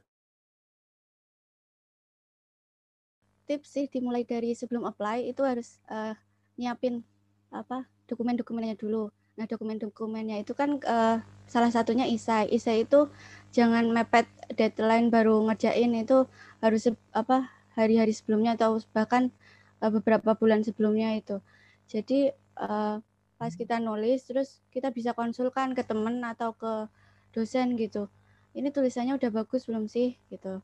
tips 3.49 3.77
sih 3.77 3.87
dimulai 3.89 4.25
dari 4.25 4.57
sebelum 4.57 4.89
apply 4.89 5.29
itu 5.29 5.45
harus 5.45 5.77
eh, 5.93 6.17
nyiapin 6.57 7.05
apa 7.53 7.87
dokumen-dokumennya 8.09 8.75
dulu. 8.75 9.13
Nah 9.35 9.47
dokumen-dokumennya 9.51 10.43
itu 10.43 10.53
kan 10.55 10.79
eh, 10.79 11.19
salah 11.51 11.71
satunya 11.75 12.07
isai. 12.07 12.47
Isai 12.51 12.87
itu 12.87 13.11
jangan 13.51 13.91
mepet 13.91 14.27
deadline 14.55 15.11
baru 15.11 15.43
ngerjain 15.51 15.91
itu 15.95 16.27
harus 16.63 16.91
apa 17.11 17.51
hari-hari 17.75 18.15
sebelumnya 18.15 18.55
atau 18.55 18.79
bahkan 18.95 19.35
eh, 19.83 19.91
beberapa 19.91 20.39
bulan 20.39 20.63
sebelumnya 20.63 21.15
itu. 21.19 21.43
Jadi 21.91 22.31
eh, 22.35 22.97
pas 23.35 23.53
kita 23.53 23.83
nulis 23.83 24.23
terus 24.25 24.63
kita 24.71 24.95
bisa 24.95 25.11
konsulkan 25.13 25.75
ke 25.75 25.83
temen 25.83 26.23
atau 26.23 26.55
ke 26.55 26.87
dosen 27.35 27.75
gitu. 27.75 28.07
Ini 28.55 28.71
tulisannya 28.71 29.19
udah 29.19 29.31
bagus 29.35 29.67
belum 29.67 29.91
sih 29.91 30.15
gitu. 30.31 30.63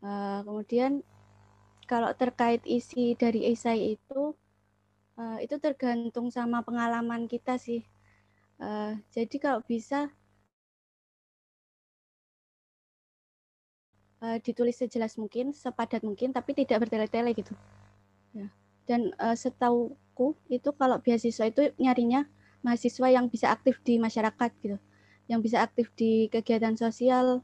Eh, 0.00 0.40
kemudian 0.46 1.02
kalau 1.90 2.14
terkait 2.14 2.62
isi 2.64 3.18
dari 3.18 3.50
esai 3.50 3.98
itu 3.98 4.38
eh, 5.20 5.38
itu 5.44 5.60
tergantung 5.60 6.32
sama 6.32 6.64
pengalaman 6.64 7.28
kita 7.28 7.60
sih. 7.60 7.84
Eh, 8.60 8.92
jadi 9.12 9.36
kalau 9.36 9.60
bisa 9.64 10.08
uh, 14.20 14.36
ditulis 14.40 14.76
sejelas 14.76 15.16
mungkin, 15.16 15.56
sepadat 15.56 16.04
mungkin, 16.04 16.30
tapi 16.30 16.52
tidak 16.52 16.86
bertele-tele 16.86 17.32
gitu. 17.32 17.56
Ya. 18.36 18.52
Dan 18.84 19.16
uh, 19.16 19.34
setauku 19.34 20.36
itu 20.52 20.70
kalau 20.76 21.00
beasiswa 21.00 21.48
itu 21.48 21.72
nyarinya 21.80 22.28
mahasiswa 22.60 23.08
yang 23.08 23.32
bisa 23.32 23.48
aktif 23.48 23.80
di 23.80 23.96
masyarakat 23.96 24.50
gitu, 24.60 24.76
yang 25.26 25.40
bisa 25.40 25.64
aktif 25.64 25.88
di 25.96 26.28
kegiatan 26.28 26.76
sosial 26.76 27.40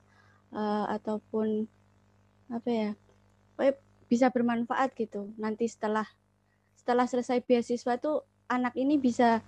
uh, 0.52 0.85
ataupun 0.92 1.64
apa 2.52 2.68
ya, 2.71 2.90
bisa 4.06 4.30
bermanfaat 4.30 4.92
gitu. 4.95 5.33
Nanti 5.40 5.66
setelah 5.66 6.06
setelah 6.87 7.11
selesai 7.11 7.43
beasiswa 7.43 7.99
tuh 7.99 8.23
anak 8.47 8.78
ini 8.78 8.95
bisa 8.95 9.43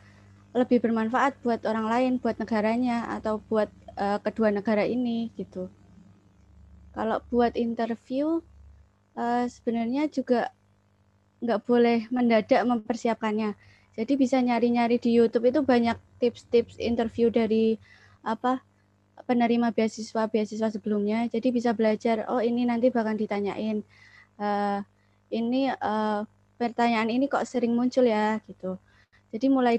lebih 0.59 0.83
bermanfaat 0.83 1.39
buat 1.47 1.63
orang 1.71 1.87
lain, 1.87 2.13
buat 2.19 2.35
negaranya 2.35 3.15
atau 3.15 3.39
buat 3.47 3.71
uh, 3.95 4.19
kedua 4.19 4.51
negara 4.51 4.83
ini 4.83 5.31
gitu. 5.39 5.71
Kalau 6.91 7.23
buat 7.31 7.55
interview 7.55 8.43
uh, 9.15 9.47
sebenarnya 9.47 10.11
juga 10.11 10.51
nggak 11.39 11.63
boleh 11.63 12.11
mendadak 12.11 12.67
mempersiapkannya. 12.67 13.55
Jadi 13.95 14.13
bisa 14.19 14.43
nyari-nyari 14.43 14.99
di 14.99 15.15
YouTube 15.15 15.47
itu 15.47 15.63
banyak 15.63 15.95
tips-tips 16.19 16.75
interview 16.83 17.31
dari 17.31 17.79
apa 18.27 18.67
penerima 19.31 19.71
beasiswa 19.71 20.27
beasiswa 20.27 20.75
sebelumnya. 20.75 21.31
Jadi 21.31 21.55
bisa 21.55 21.71
belajar. 21.71 22.27
Oh 22.27 22.43
ini 22.43 22.67
nanti 22.67 22.91
bakal 22.91 23.15
ditanyain. 23.15 23.87
Uh, 24.35 24.83
ini 25.31 25.71
uh, 25.71 26.27
pertanyaan 26.59 27.09
ini 27.09 27.31
kok 27.31 27.47
sering 27.47 27.73
muncul 27.73 28.05
ya 28.05 28.43
gitu. 28.51 28.77
Jadi 29.31 29.47
mulai 29.47 29.79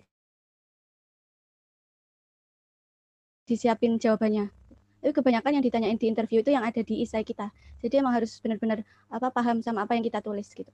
disiapin 3.49 3.97
jawabannya 3.97 4.53
tapi 4.99 5.11
kebanyakan 5.15 5.57
yang 5.57 5.65
ditanyain 5.65 5.97
di 5.97 6.05
interview 6.05 6.43
itu 6.43 6.53
yang 6.53 6.61
ada 6.61 6.85
di 6.85 7.01
isai 7.01 7.25
kita 7.25 7.49
jadi 7.79 8.03
emang 8.03 8.19
harus 8.19 8.37
benar-benar 8.43 8.85
apa 9.09 9.33
paham 9.33 9.63
sama 9.63 9.87
apa 9.87 9.97
yang 9.97 10.05
kita 10.05 10.21
tulis 10.21 10.45
gitu 10.53 10.69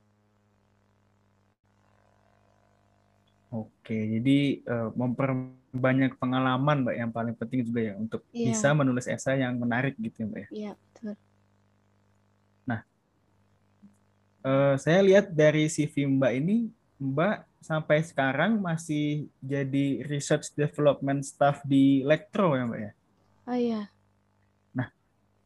Oke, 3.56 3.96
jadi 3.96 4.68
uh, 4.68 4.92
memperbanyak 5.00 6.20
pengalaman, 6.20 6.84
Mbak, 6.84 6.96
yang 7.00 7.12
paling 7.16 7.36
penting 7.40 7.64
juga 7.64 7.88
ya 7.88 7.94
untuk 7.96 8.20
yeah. 8.36 8.52
bisa 8.52 8.76
menulis 8.76 9.08
esai 9.08 9.48
yang 9.48 9.56
menarik 9.56 9.96
gitu 9.96 10.12
ya, 10.12 10.28
Mbak 10.28 10.40
ya. 10.44 10.50
Iya, 10.52 10.72
betul. 10.76 11.14
Nah, 12.68 12.82
uh, 14.46 14.78
saya 14.78 15.02
lihat 15.02 15.34
dari 15.34 15.66
CV 15.66 16.06
Mbak 16.06 16.34
ini, 16.38 16.70
Mbak 17.02 17.66
sampai 17.66 18.06
sekarang 18.06 18.62
masih 18.62 19.25
jadi 19.42 20.06
research 20.06 20.54
development 20.54 21.25
staff 21.25 21.66
di 21.66 22.06
Lektro 22.06 22.54
ya, 22.54 22.64
Mbak 22.70 22.80
ya? 22.80 22.92
Oh 23.46 23.58
iya 23.58 23.82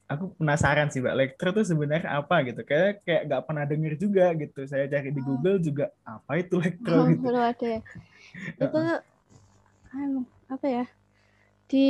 aku 0.10 0.34
penasaran 0.42 0.90
sih 0.90 1.06
mbak 1.06 1.14
elektro 1.14 1.54
itu 1.54 1.70
sebenarnya 1.70 2.18
apa 2.18 2.42
gitu 2.42 2.66
kayak 2.66 3.06
kayak 3.06 3.22
nggak 3.30 3.44
pernah 3.46 3.64
denger 3.70 3.94
juga 3.94 4.26
gitu 4.34 4.66
saya 4.66 4.90
cari 4.90 5.14
di 5.14 5.22
oh. 5.22 5.26
Google 5.30 5.62
juga 5.62 5.94
apa 6.02 6.42
itu 6.42 6.58
elektro 6.58 6.98
oh, 6.98 7.06
gitu 7.14 7.22
belum 7.30 7.44
ada 7.46 7.68
ya. 7.70 7.82
itu 8.66 8.82
anu 9.94 10.22
apa 10.50 10.66
ya 10.66 10.86
di 11.70 11.86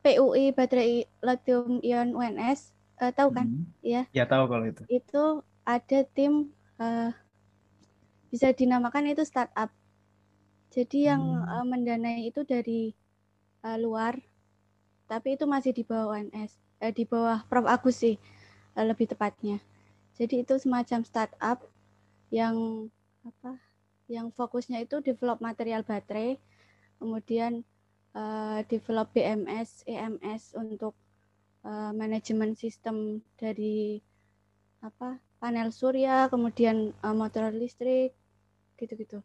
PUI 0.00 0.56
baterai 0.56 1.04
lithium 1.20 1.84
ion 1.84 2.08
UNS 2.16 2.72
uh, 3.04 3.12
tahu 3.12 3.28
kan 3.36 3.44
hmm. 3.44 3.68
ya 3.84 4.02
ya 4.16 4.24
tahu 4.24 4.48
kalau 4.48 4.64
itu 4.64 4.82
itu 4.88 5.24
ada 5.64 5.98
tim 6.16 6.52
uh, 6.80 7.10
bisa 8.30 8.54
dinamakan 8.54 9.10
itu 9.10 9.26
startup 9.26 9.70
jadi 10.70 11.14
yang 11.14 11.22
hmm. 11.22 11.50
uh, 11.50 11.66
mendanai 11.66 12.30
itu 12.30 12.46
dari 12.46 12.94
uh, 13.66 13.76
luar 13.76 14.18
tapi 15.10 15.34
itu 15.34 15.42
masih 15.50 15.74
di 15.74 15.82
bawah 15.82 16.14
UNS 16.14 16.70
eh, 16.80 16.92
di 16.94 17.04
bawah 17.04 17.44
Prof 17.46 17.68
Agus 17.68 18.00
sih 18.00 18.16
eh, 18.74 18.84
lebih 18.84 19.06
tepatnya. 19.12 19.60
Jadi 20.16 20.44
itu 20.44 20.56
semacam 20.56 21.04
startup 21.04 21.58
yang 22.32 22.88
apa? 23.24 23.60
Yang 24.10 24.32
fokusnya 24.34 24.82
itu 24.82 24.98
develop 25.04 25.38
material 25.38 25.86
baterai, 25.86 26.34
kemudian 26.98 27.62
uh, 28.10 28.58
develop 28.66 29.14
BMS, 29.14 29.86
EMS 29.86 30.58
untuk 30.58 30.98
uh, 31.62 31.94
manajemen 31.94 32.58
sistem 32.58 33.22
dari 33.38 34.02
apa? 34.82 35.22
Panel 35.40 35.72
surya, 35.72 36.28
kemudian 36.28 36.92
uh, 37.00 37.16
motor 37.16 37.48
listrik, 37.50 38.12
gitu-gitu. 38.76 39.24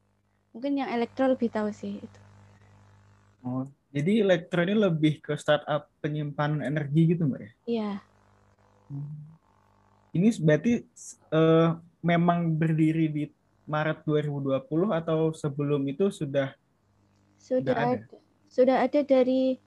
Mungkin 0.55 0.79
yang 0.79 0.87
elektro 0.87 1.27
lebih 1.27 1.51
tahu 1.51 1.69
sih 1.75 1.99
itu. 1.99 2.19
Oh, 3.43 3.67
jadi 3.91 4.23
elektro 4.23 4.63
ini 4.63 4.73
lebih 4.73 5.19
ke 5.21 5.35
startup 5.35 5.91
penyimpanan 5.99 6.63
energi 6.63 7.13
gitu 7.13 7.27
mbak 7.27 7.43
ya? 7.43 7.51
Iya. 7.67 7.91
Hmm. 8.89 9.15
Ini 10.15 10.27
berarti 10.39 10.73
uh, 11.35 11.77
memang 11.99 12.55
berdiri 12.55 13.11
di 13.11 13.23
Maret 13.67 14.07
2020 14.07 14.65
atau 14.95 15.35
sebelum 15.35 15.83
itu 15.91 16.07
sudah 16.07 16.55
sudah 17.37 17.75
ada? 17.75 17.99
ada. 17.99 18.17
Sudah 18.47 18.77
ada 18.87 18.99
dari 19.03 19.59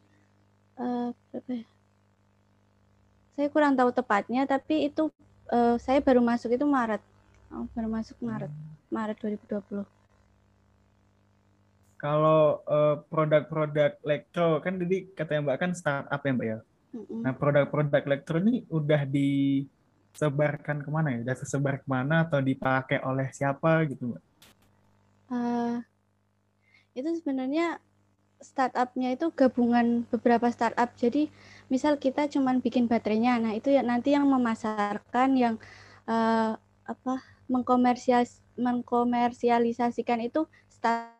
uh, 0.80 1.12
berapa 1.30 1.62
ya? 1.62 1.66
Saya 3.38 3.48
kurang 3.54 3.78
tahu 3.78 3.94
tepatnya, 3.94 4.48
tapi 4.50 4.90
itu 4.90 5.14
uh, 5.52 5.76
saya 5.80 5.98
baru 6.00 6.20
masuk 6.20 6.54
itu 6.54 6.64
Maret. 6.64 7.02
Oh, 7.48 7.64
baru 7.72 7.88
masuk 7.88 8.16
Maret. 8.20 8.52
Hmm. 8.52 8.76
Maret 8.88 9.16
2020 9.20 9.84
kalau 11.98 12.62
uh, 12.64 13.02
produk-produk 13.10 13.98
elektro 14.06 14.62
kan 14.62 14.78
jadi 14.78 15.10
katanya 15.18 15.50
mbak 15.50 15.58
kan 15.58 15.70
startup 15.74 16.22
ya 16.22 16.30
mbak 16.30 16.46
ya. 16.46 16.58
Mm-hmm. 16.94 17.20
Nah 17.26 17.32
produk-produk 17.34 18.02
elektro 18.06 18.38
ini 18.38 18.62
udah 18.70 19.02
disebarkan 19.02 20.86
ke 20.86 20.88
mana 20.94 21.18
ya? 21.18 21.26
Udah 21.26 21.36
tersebar 21.36 21.82
ke 21.82 21.86
mana 21.90 22.22
atau 22.22 22.38
dipakai 22.38 23.02
oleh 23.02 23.26
siapa 23.34 23.82
gitu 23.90 24.14
mbak? 24.14 24.22
Uh, 25.28 25.82
itu 26.94 27.10
sebenarnya 27.18 27.82
startupnya 28.38 29.18
itu 29.18 29.34
gabungan 29.34 30.06
beberapa 30.06 30.46
startup. 30.54 30.94
Jadi 30.94 31.26
misal 31.68 32.00
kita 32.00 32.28
cuman 32.32 32.64
bikin 32.64 32.88
baterainya, 32.88 33.38
nah 33.40 33.52
itu 33.52 33.68
ya 33.72 33.84
nanti 33.84 34.16
yang 34.16 34.24
memasarkan, 34.28 35.36
yang 35.36 35.54
uh, 36.08 36.56
apa 36.88 37.14
mengkomersialis 37.48 38.40
mengkomersialisasikan 38.58 40.24
itu 40.24 40.48
startup 40.68 41.14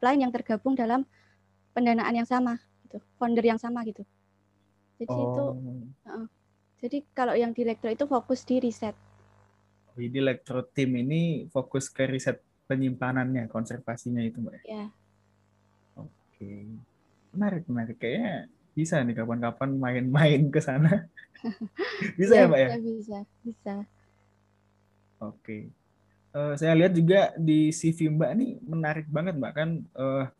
lain 0.00 0.26
yang 0.26 0.32
tergabung 0.32 0.78
dalam 0.78 1.04
pendanaan 1.76 2.14
yang 2.14 2.28
sama 2.28 2.56
gitu 2.86 3.02
founder 3.18 3.44
yang 3.44 3.60
sama 3.60 3.82
gitu. 3.84 4.06
Jadi 5.02 5.12
oh. 5.12 5.22
itu 5.28 5.44
uh, 6.08 6.26
jadi 6.82 6.98
kalau 7.12 7.34
yang 7.36 7.52
di 7.52 7.66
elektro 7.66 7.90
itu 7.90 8.06
fokus 8.06 8.46
di 8.46 8.62
riset. 8.62 8.94
Jadi 9.92 10.16
elektro 10.18 10.64
tim 10.72 10.96
ini 10.96 11.50
fokus 11.52 11.92
ke 11.92 12.08
riset 12.08 12.40
penyimpanannya 12.64 13.50
konservasinya 13.50 14.24
itu 14.24 14.40
mbak 14.40 14.64
ya? 14.64 14.88
Oke 16.00 16.80
menarik 17.32 17.64
menarik. 17.66 17.96
Kayaknya 17.98 18.52
bisa 18.72 19.00
nih 19.04 19.16
kapan-kapan 19.16 19.70
main-main 19.76 20.48
ke 20.48 20.60
sana. 20.60 21.08
Bisa 22.18 22.38
ya, 22.38 22.46
ya 22.46 22.48
mbak 22.48 22.60
ya? 22.60 22.68
Bisa 22.78 23.18
bisa. 23.42 23.74
Oke. 25.18 25.74
Uh, 26.32 26.54
saya 26.54 26.72
lihat 26.78 26.94
juga 26.94 27.34
di 27.34 27.74
CV 27.74 28.14
Mbak 28.14 28.30
ini 28.38 28.48
menarik 28.62 29.06
banget 29.10 29.34
Mbak. 29.36 29.52
Kan 29.52 29.70
uh, 29.98 30.30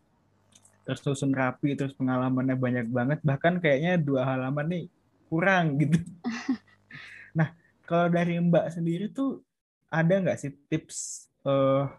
tersusun 0.87 1.35
rapi 1.35 1.75
terus 1.75 1.93
pengalamannya 1.99 2.55
banyak 2.55 2.87
banget. 2.87 3.19
Bahkan 3.27 3.59
kayaknya 3.59 3.99
dua 3.99 4.23
halaman 4.25 4.67
nih 4.71 4.85
kurang 5.27 5.77
gitu. 5.83 5.99
nah 7.39 7.51
kalau 7.83 8.07
dari 8.07 8.39
Mbak 8.39 8.67
sendiri 8.71 9.11
tuh 9.11 9.43
ada 9.93 10.23
nggak 10.23 10.39
sih 10.39 10.55
tips 10.71 11.29
uh, 11.45 11.91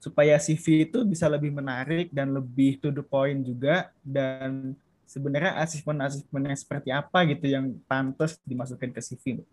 supaya 0.00 0.40
CV 0.40 0.88
itu 0.88 1.04
bisa 1.04 1.28
lebih 1.28 1.52
menarik 1.52 2.08
dan 2.08 2.32
lebih 2.32 2.80
to 2.80 2.88
the 2.88 3.04
point 3.04 3.44
juga 3.44 3.92
dan 4.00 4.72
sebenarnya 5.04 5.60
asesmen-asesmennya 5.60 6.56
seperti 6.56 6.88
apa 6.88 7.28
gitu 7.28 7.44
yang 7.52 7.76
pantas 7.84 8.40
dimasukkan 8.48 8.96
ke 8.96 9.00
CV? 9.04 9.44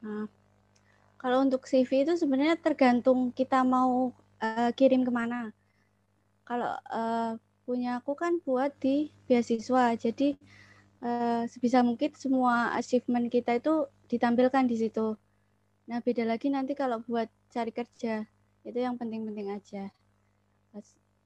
Nah, 0.00 0.24
kalau 1.20 1.44
untuk 1.44 1.68
CV 1.68 2.08
itu 2.08 2.16
sebenarnya 2.16 2.56
tergantung 2.56 3.28
kita 3.36 3.60
mau 3.60 4.16
uh, 4.40 4.70
kirim 4.72 5.04
ke 5.04 5.12
mana. 5.12 5.52
Kalau 6.48 6.80
uh, 6.88 7.36
punya 7.68 8.00
aku 8.00 8.16
kan 8.16 8.40
buat 8.40 8.72
di 8.80 9.12
beasiswa, 9.28 9.92
jadi 9.96 10.36
uh, 11.04 11.44
sebisa 11.48 11.84
mungkin 11.84 12.16
semua 12.16 12.72
achievement 12.80 13.28
kita 13.28 13.60
itu 13.60 13.88
ditampilkan 14.08 14.64
di 14.64 14.76
situ. 14.80 15.20
Nah 15.84 16.00
beda 16.00 16.24
lagi 16.24 16.48
nanti 16.48 16.72
kalau 16.72 17.04
buat 17.04 17.28
cari 17.52 17.72
kerja 17.72 18.24
itu 18.64 18.78
yang 18.80 18.96
penting-penting 18.96 19.52
aja, 19.52 19.92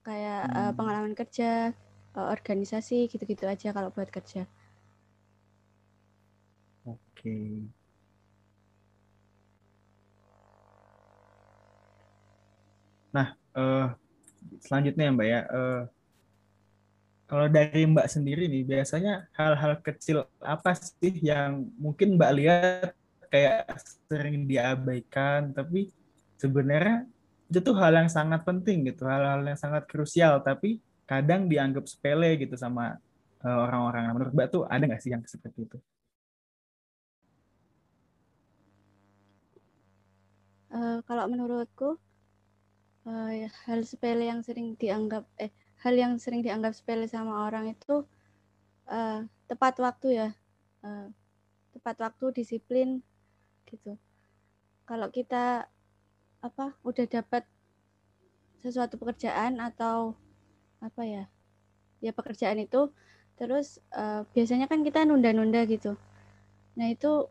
kayak 0.03 0.43
uh, 0.51 0.73
pengalaman 0.75 1.15
kerja, 1.15 1.71
uh, 2.19 2.29
organisasi 2.35 3.07
gitu-gitu 3.07 3.47
aja 3.47 3.71
kalau 3.71 3.95
buat 3.95 4.11
kerja. 4.11 4.45
Oke. 6.83 6.99
Okay. 7.15 7.47
Nah, 13.15 13.33
uh, 13.57 13.95
selanjutnya 14.61 15.15
Mbak 15.15 15.29
ya, 15.29 15.41
uh, 15.49 15.83
kalau 17.29 17.47
dari 17.49 17.85
Mbak 17.85 18.09
sendiri 18.09 18.49
nih, 18.49 18.65
biasanya 18.65 19.29
hal-hal 19.37 19.79
kecil 19.85 20.25
apa 20.41 20.73
sih 20.75 21.13
yang 21.21 21.69
mungkin 21.77 22.17
Mbak 22.17 22.33
lihat 22.41 22.91
kayak 23.29 23.69
sering 24.09 24.49
diabaikan, 24.49 25.53
tapi 25.53 25.93
sebenarnya 26.41 27.05
itu 27.49 27.59
tuh 27.65 27.75
hal 27.81 27.97
yang 27.97 28.11
sangat 28.13 28.45
penting 28.45 28.85
gitu, 28.93 29.09
hal-hal 29.09 29.41
yang 29.41 29.57
sangat 29.57 29.89
krusial, 29.89 30.45
tapi 30.45 30.85
kadang 31.09 31.49
dianggap 31.49 31.89
sepele 31.89 32.37
gitu 32.37 32.55
sama 32.61 33.01
eh, 33.41 33.59
orang-orang. 33.65 34.03
Nah, 34.05 34.13
menurut 34.13 34.33
Mbak 34.37 34.49
tuh 34.53 34.63
ada 34.69 34.85
nggak 34.85 35.01
sih 35.01 35.11
yang 35.17 35.25
seperti 35.25 35.65
itu? 35.65 35.79
Uh, 40.69 41.01
kalau 41.09 41.25
menurutku 41.33 41.97
uh, 43.09 43.33
hal 43.65 43.81
sepele 43.89 44.29
yang 44.29 44.45
sering 44.45 44.77
dianggap 44.77 45.25
eh 45.41 45.49
hal 45.81 45.97
yang 45.97 46.21
sering 46.21 46.45
dianggap 46.45 46.77
sepele 46.77 47.09
sama 47.09 47.49
orang 47.49 47.73
itu 47.73 48.05
uh, 48.93 49.25
tepat 49.49 49.81
waktu 49.81 50.21
ya 50.21 50.29
uh, 50.85 51.09
tepat 51.73 51.97
waktu 52.05 52.45
disiplin 52.45 53.01
gitu 53.65 53.97
kalau 54.85 55.09
kita 55.09 55.73
apa 56.49 56.73
udah 56.83 57.05
dapat 57.05 57.45
sesuatu 58.65 58.97
pekerjaan 58.99 59.61
atau 59.61 60.17
apa 60.81 61.03
ya 61.05 61.25
ya 62.01 62.11
pekerjaan 62.15 62.59
itu 62.63 62.91
terus 63.39 63.79
uh, 63.95 64.27
biasanya 64.35 64.67
kan 64.67 64.83
kita 64.83 65.07
nunda-nunda 65.07 65.63
gitu. 65.71 65.95
Nah 66.75 66.91
itu 66.91 67.31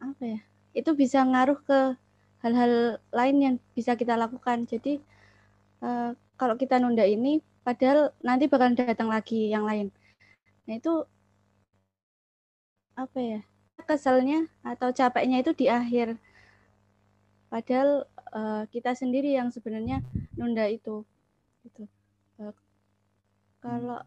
apa 0.00 0.22
ya 0.24 0.40
itu 0.76 0.90
bisa 0.92 1.24
ngaruh 1.24 1.58
ke 1.64 1.80
hal-hal 2.44 3.00
lain 3.12 3.36
yang 3.40 3.54
bisa 3.72 3.96
kita 3.96 4.16
lakukan. 4.20 4.68
Jadi 4.68 5.00
uh, 5.80 6.12
kalau 6.36 6.56
kita 6.60 6.76
nunda 6.76 7.04
ini 7.08 7.40
padahal 7.64 8.12
nanti 8.20 8.48
bakal 8.48 8.72
datang 8.76 9.08
lagi 9.08 9.48
yang 9.48 9.64
lain. 9.64 9.88
Nah 10.68 10.74
itu 10.76 11.04
apa 12.96 13.16
ya 13.16 13.40
keselnya 13.88 14.44
atau 14.60 14.92
capeknya 14.92 15.40
itu 15.40 15.56
di 15.56 15.66
akhir 15.72 16.20
padahal 17.50 18.06
uh, 18.32 18.64
kita 18.70 18.94
sendiri 18.94 19.34
yang 19.34 19.50
sebenarnya 19.50 20.00
nunda 20.38 20.64
itu 20.70 21.02
gitu 21.66 21.84
uh, 22.38 22.54
kalau 23.60 24.00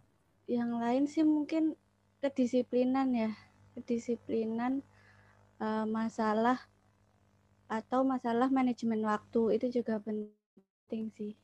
yang 0.47 0.79
lain 0.79 1.05
sih 1.05 1.27
mungkin 1.27 1.75
kedisiplinan 2.23 3.11
ya 3.11 3.31
kedisiplinan 3.75 4.79
uh, 5.59 5.85
masalah 5.85 6.57
atau 7.67 8.07
masalah 8.07 8.47
manajemen 8.47 9.03
waktu 9.03 9.59
itu 9.59 9.83
juga 9.83 9.99
penting 9.99 11.11
sih 11.13 11.35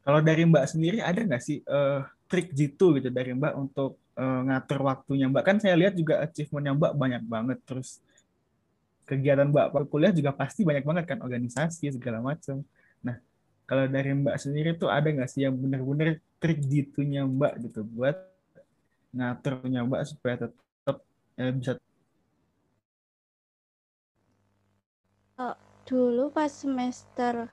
kalau 0.00 0.24
dari 0.24 0.48
Mbak 0.48 0.66
sendiri 0.70 0.98
ada 1.04 1.20
nggak 1.20 1.42
sih 1.44 1.60
uh, 1.68 2.06
trik 2.30 2.54
jitu 2.56 2.96
gitu 2.96 3.12
dari 3.12 3.36
Mbak 3.36 3.54
untuk 3.58 4.00
uh, 4.16 4.40
ngatur 4.48 4.80
waktunya 4.86 5.28
Mbak? 5.28 5.44
Kan 5.44 5.56
saya 5.60 5.76
lihat 5.76 5.92
juga 5.92 6.24
achievementnya 6.24 6.72
Mbak 6.78 6.92
banyak 6.96 7.22
banget. 7.28 7.58
Terus 7.68 8.00
kegiatan 9.10 9.50
Mbak 9.50 9.90
kuliah 9.90 10.14
juga 10.14 10.30
pasti 10.30 10.62
banyak 10.62 10.86
banget 10.86 11.04
kan 11.10 11.18
organisasi 11.18 11.90
segala 11.98 12.22
macam. 12.22 12.62
Nah 13.02 13.18
kalau 13.66 13.90
dari 13.90 14.14
Mbak 14.14 14.36
sendiri 14.38 14.70
tuh 14.78 14.86
ada 14.86 15.10
nggak 15.10 15.26
sih 15.26 15.42
yang 15.42 15.58
benar-benar 15.58 16.22
trik 16.38 16.62
jitunya 16.62 17.26
Mbak 17.26 17.66
gitu 17.66 17.82
buat 17.82 18.14
ngaturnya 19.10 19.82
Mbak 19.82 20.02
supaya 20.06 20.34
tetap 20.46 20.96
eh, 21.34 21.50
bisa 21.50 21.72
oh, 25.42 25.56
dulu 25.82 26.30
pas 26.30 26.50
semester 26.54 27.50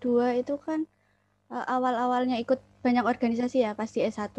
dua 0.00 0.32
itu 0.40 0.56
kan 0.56 0.88
uh, 1.52 1.66
awal-awalnya 1.68 2.40
ikut 2.40 2.56
banyak 2.80 3.04
organisasi 3.04 3.60
ya 3.60 3.76
pasti 3.76 4.00
S1 4.00 4.32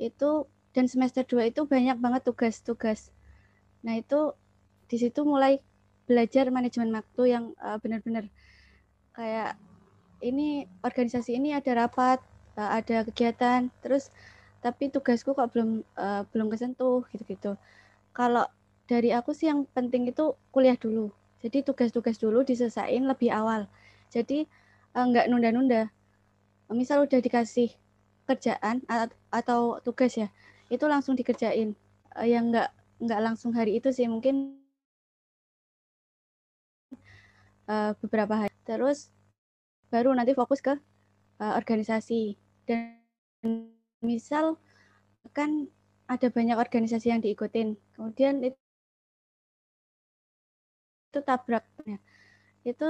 itu 0.00 0.30
dan 0.72 0.86
semester 0.88 1.26
2 1.26 1.52
itu 1.52 1.68
banyak 1.68 2.00
banget 2.00 2.22
tugas-tugas 2.24 3.12
nah 3.80 3.96
itu 3.96 4.34
di 4.90 4.96
situ 4.98 5.22
mulai 5.22 5.62
belajar 6.04 6.50
manajemen 6.50 6.90
waktu 6.94 7.22
yang 7.30 7.44
uh, 7.62 7.78
benar-benar 7.78 8.26
kayak 9.14 9.54
ini 10.20 10.66
organisasi 10.82 11.38
ini 11.38 11.54
ada 11.54 11.86
rapat 11.86 12.18
uh, 12.58 12.80
ada 12.80 13.06
kegiatan 13.06 13.70
terus 13.80 14.10
tapi 14.60 14.92
tugasku 14.92 15.32
kok 15.32 15.48
belum 15.54 15.86
uh, 15.96 16.26
belum 16.34 16.52
kesentuh 16.52 17.06
gitu-gitu 17.14 17.56
kalau 18.12 18.44
dari 18.90 19.14
aku 19.14 19.30
sih 19.32 19.48
yang 19.48 19.64
penting 19.70 20.10
itu 20.10 20.34
kuliah 20.50 20.76
dulu 20.76 21.14
jadi 21.40 21.64
tugas-tugas 21.64 22.20
dulu 22.20 22.44
diselesain 22.44 23.06
lebih 23.06 23.32
awal 23.32 23.70
jadi 24.10 24.44
uh, 24.94 25.04
nggak 25.06 25.26
nunda-nunda. 25.30 25.88
Misal 26.70 27.06
udah 27.06 27.18
dikasih 27.18 27.70
kerjaan 28.26 28.82
atau 29.30 29.82
tugas 29.82 30.14
ya, 30.14 30.30
itu 30.70 30.86
langsung 30.86 31.18
dikerjain. 31.18 31.74
Uh, 32.14 32.26
yang 32.26 32.50
nggak 32.50 32.70
nggak 33.00 33.20
langsung 33.24 33.56
hari 33.56 33.80
itu 33.80 33.88
sih 33.90 34.06
mungkin 34.06 34.60
uh, 37.66 37.96
beberapa 38.04 38.46
hari. 38.46 38.54
Terus 38.68 39.10
baru 39.90 40.14
nanti 40.14 40.36
fokus 40.36 40.60
ke 40.62 40.76
uh, 41.40 41.52
organisasi 41.56 42.36
dan 42.68 43.00
misal 44.04 44.60
kan 45.32 45.66
ada 46.06 46.28
banyak 46.28 46.58
organisasi 46.58 47.12
yang 47.12 47.22
diikutin 47.22 47.78
kemudian 47.94 48.42
itu, 48.42 48.58
itu 51.10 51.20
tabrak 51.22 51.62
itu 52.64 52.88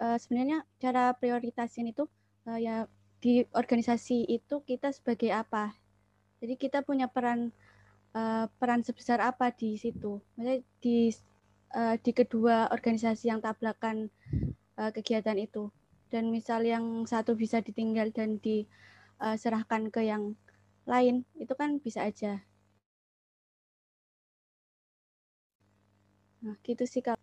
uh, 0.00 0.16
sebenarnya 0.20 0.64
cara 0.80 1.16
prioritasin 1.16 1.88
itu 1.90 2.04
uh, 2.48 2.58
ya 2.60 2.84
di 3.20 3.42
organisasi 3.56 4.28
itu 4.28 4.60
kita 4.62 4.92
sebagai 4.92 5.32
apa. 5.32 5.72
Jadi 6.38 6.54
kita 6.60 6.84
punya 6.84 7.08
peran 7.08 7.50
uh, 8.16 8.48
peran 8.56 8.80
sebesar 8.80 9.20
apa 9.20 9.52
di 9.52 9.76
situ. 9.76 10.24
Misalnya 10.34 10.64
di 10.80 11.12
uh, 11.76 12.00
di 12.00 12.12
kedua 12.16 12.72
organisasi 12.72 13.28
yang 13.28 13.44
tabrakan 13.44 14.08
uh, 14.80 14.90
kegiatan 14.90 15.36
itu. 15.36 15.68
Dan 16.08 16.32
misal 16.32 16.64
yang 16.64 17.04
satu 17.04 17.36
bisa 17.36 17.60
ditinggal 17.60 18.14
dan 18.14 18.38
diserahkan 18.40 19.90
ke 19.90 20.06
yang 20.06 20.38
lain, 20.86 21.26
itu 21.34 21.50
kan 21.58 21.82
bisa 21.82 22.06
aja. 22.06 22.46
Nah, 26.46 26.54
gitu 26.62 26.86
sih 26.86 27.02
Kak. 27.02 27.18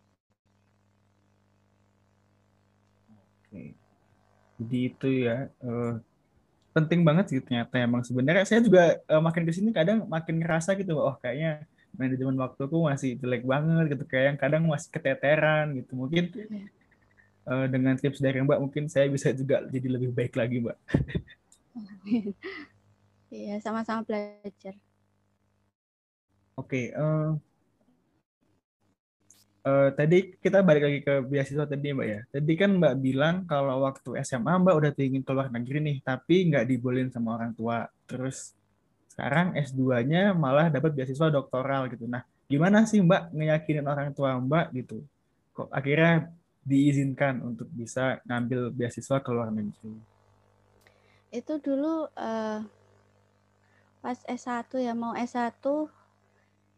Jadi 4.59 4.77
itu 4.91 5.07
ya 5.23 5.47
penting 6.73 7.05
banget 7.05 7.25
sih 7.29 7.39
ternyata 7.39 7.77
emang 7.77 8.01
sebenarnya 8.01 8.43
saya 8.49 8.59
juga 8.65 8.97
uh, 9.05 9.21
makin 9.21 9.45
ke 9.45 9.53
sini 9.53 9.69
kadang 9.69 10.09
makin 10.09 10.41
ngerasa 10.41 10.73
gitu 10.75 10.97
oh 10.97 11.15
kayaknya 11.21 11.69
manajemen 11.93 12.33
waktuku 12.41 12.77
masih 12.89 13.13
jelek 13.21 13.45
banget 13.45 13.93
gitu 13.93 14.03
kayak 14.09 14.25
yang 14.33 14.39
kadang 14.41 14.63
masih 14.65 14.89
keteteran 14.89 15.77
gitu 15.77 15.93
mungkin 15.93 16.33
uh, 17.45 17.65
dengan 17.69 17.93
tips 17.95 18.19
dari 18.19 18.41
Mbak 18.41 18.59
mungkin 18.59 18.89
saya 18.89 19.05
bisa 19.07 19.29
juga 19.31 19.61
jadi 19.69 19.87
lebih 19.87 20.11
baik 20.11 20.33
lagi 20.35 20.59
Mbak. 20.63 20.77
Iya 23.33 23.57
sama-sama 23.65 24.05
belajar. 24.05 24.77
Oke, 26.53 26.93
okay, 26.93 26.93
uh, 26.93 27.33
uh, 29.63 29.89
tadi 29.95 30.35
kita 30.37 30.59
balik 30.61 30.83
lagi 30.85 30.99
ke 31.01 31.13
beasiswa 31.23 31.65
tadi 31.65 31.95
Mbak 31.95 32.07
ya. 32.07 32.19
Tadi 32.29 32.53
kan 32.59 32.71
Mbak 32.77 32.93
bilang 32.99 33.35
kalau 33.47 33.83
waktu 33.83 34.19
SMA 34.23 34.53
Mbak 34.59 34.75
udah 34.75 34.91
ingin 34.99 35.23
keluar 35.23 35.47
negeri 35.49 35.79
nih, 35.79 35.97
tapi 36.03 36.51
nggak 36.51 36.67
dibolehin 36.67 37.09
sama 37.09 37.39
orang 37.39 37.55
tua. 37.55 37.87
Terus 38.05 38.53
sekarang 39.11 39.53
S2-nya 39.57 40.33
malah 40.35 40.67
dapat 40.69 40.93
beasiswa 40.93 41.31
doktoral 41.31 41.87
gitu. 41.89 42.05
Nah, 42.05 42.25
gimana 42.49 42.83
sih 42.83 42.99
Mbak 43.01 43.33
ngeyakinin 43.33 43.87
orang 43.87 44.11
tua 44.11 44.37
Mbak 44.37 44.65
gitu? 44.77 45.01
Kok 45.53 45.69
akhirnya 45.71 46.33
diizinkan 46.63 47.43
untuk 47.43 47.67
bisa 47.71 48.23
ngambil 48.23 48.71
beasiswa 48.71 49.19
ke 49.19 49.29
luar 49.31 49.51
negeri? 49.51 49.99
Itu 51.33 51.57
dulu 51.59 52.07
uh, 52.13 52.59
pas 54.01 54.19
S1 54.27 54.69
ya, 54.79 54.93
mau 54.93 55.15
S1 55.15 55.61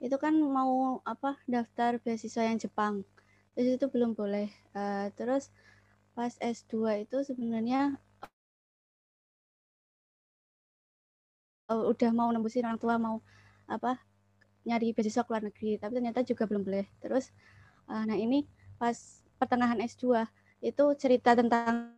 itu 0.05 0.21
kan 0.21 0.37
mau 0.37 1.01
apa 1.01 1.41
daftar 1.49 1.97
beasiswa 1.97 2.45
yang 2.45 2.61
Jepang. 2.61 3.01
Terus 3.57 3.81
itu 3.81 3.85
belum 3.89 4.13
boleh 4.13 4.53
uh, 4.77 5.09
terus 5.17 5.49
pas 6.13 6.29
S2 6.37 7.09
itu 7.09 7.17
sebenarnya 7.25 7.97
uh, 11.73 11.83
udah 11.89 12.11
mau 12.13 12.29
nembusin 12.29 12.69
orang 12.69 12.77
tua 12.77 13.01
mau 13.01 13.17
apa 13.65 13.97
nyari 14.69 14.93
beasiswa 14.93 15.25
ke 15.25 15.29
luar 15.33 15.43
negeri 15.49 15.81
tapi 15.81 15.97
ternyata 15.97 16.21
juga 16.21 16.45
belum 16.45 16.61
boleh. 16.61 16.85
Terus 17.01 17.33
uh, 17.89 18.05
nah 18.05 18.13
ini 18.13 18.45
pas 18.77 19.25
pertengahan 19.41 19.81
S2 19.81 20.29
itu 20.61 20.85
cerita 21.01 21.33
tentang 21.33 21.97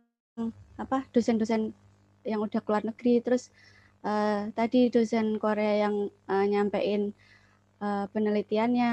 apa 0.80 1.04
dosen-dosen 1.12 1.76
yang 2.24 2.40
udah 2.40 2.64
keluar 2.64 2.88
negeri. 2.88 3.20
Terus 3.20 3.52
uh, 4.00 4.48
tadi 4.56 4.88
dosen 4.88 5.36
Korea 5.36 5.84
yang 5.84 6.08
uh, 6.24 6.46
nyampein 6.48 7.12
uh, 7.82 8.06
penelitiannya. 8.12 8.92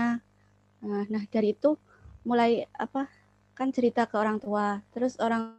Nah, 0.85 1.03
nah 1.09 1.23
dari 1.33 1.53
itu 1.57 1.77
mulai 2.25 2.65
apa 2.75 3.09
kan 3.57 3.69
cerita 3.71 4.05
ke 4.09 4.15
orang 4.17 4.37
tua, 4.41 4.81
terus 4.91 5.15
orang 5.21 5.57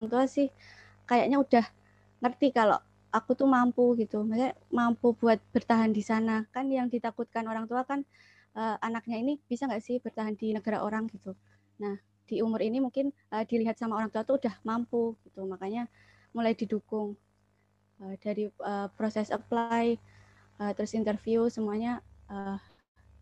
tua 0.00 0.24
sih 0.24 0.48
kayaknya 1.04 1.36
udah 1.40 1.64
ngerti 2.24 2.52
kalau 2.56 2.78
aku 3.10 3.34
tuh 3.34 3.48
mampu 3.50 3.98
gitu, 3.98 4.22
maksudnya 4.22 4.54
mampu 4.70 5.12
buat 5.18 5.40
bertahan 5.52 5.90
di 5.90 6.02
sana. 6.04 6.46
Kan 6.54 6.70
yang 6.70 6.86
ditakutkan 6.88 7.44
orang 7.50 7.66
tua 7.66 7.82
kan 7.84 8.06
uh, 8.54 8.76
anaknya 8.80 9.18
ini 9.18 9.32
bisa 9.50 9.66
nggak 9.66 9.82
sih 9.82 9.96
bertahan 9.98 10.38
di 10.38 10.54
negara 10.54 10.80
orang 10.86 11.10
gitu. 11.10 11.34
Nah 11.82 11.98
di 12.30 12.38
umur 12.46 12.62
ini 12.62 12.78
mungkin 12.78 13.10
uh, 13.34 13.42
dilihat 13.42 13.74
sama 13.74 13.98
orang 13.98 14.08
tua 14.14 14.22
tuh 14.22 14.38
udah 14.38 14.54
mampu 14.62 15.18
gitu, 15.26 15.42
makanya 15.50 15.90
mulai 16.30 16.54
didukung 16.54 17.18
uh, 18.00 18.14
dari 18.20 18.48
uh, 18.64 18.88
proses 18.96 19.28
apply, 19.28 19.96
uh, 20.60 20.72
terus 20.74 20.96
interview 20.96 21.46
semuanya 21.52 22.00
uh, 22.32 22.56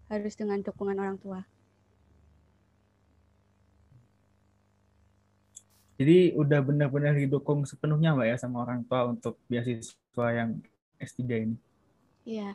harus 0.09 0.35
dengan 0.39 0.63
dukungan 0.65 0.99
orang 0.99 1.19
tua. 1.21 1.43
Jadi 5.99 6.31
udah 6.39 6.63
benar-benar 6.63 7.19
didukung 7.19 7.67
sepenuhnya 7.67 8.15
Mbak 8.15 8.27
ya 8.31 8.37
sama 8.39 8.63
orang 8.63 8.87
tua 8.87 9.11
untuk 9.11 9.35
beasiswa 9.51 10.27
yang 10.31 10.63
S3 11.03 11.21
ini? 11.27 11.57
Iya. 12.23 12.55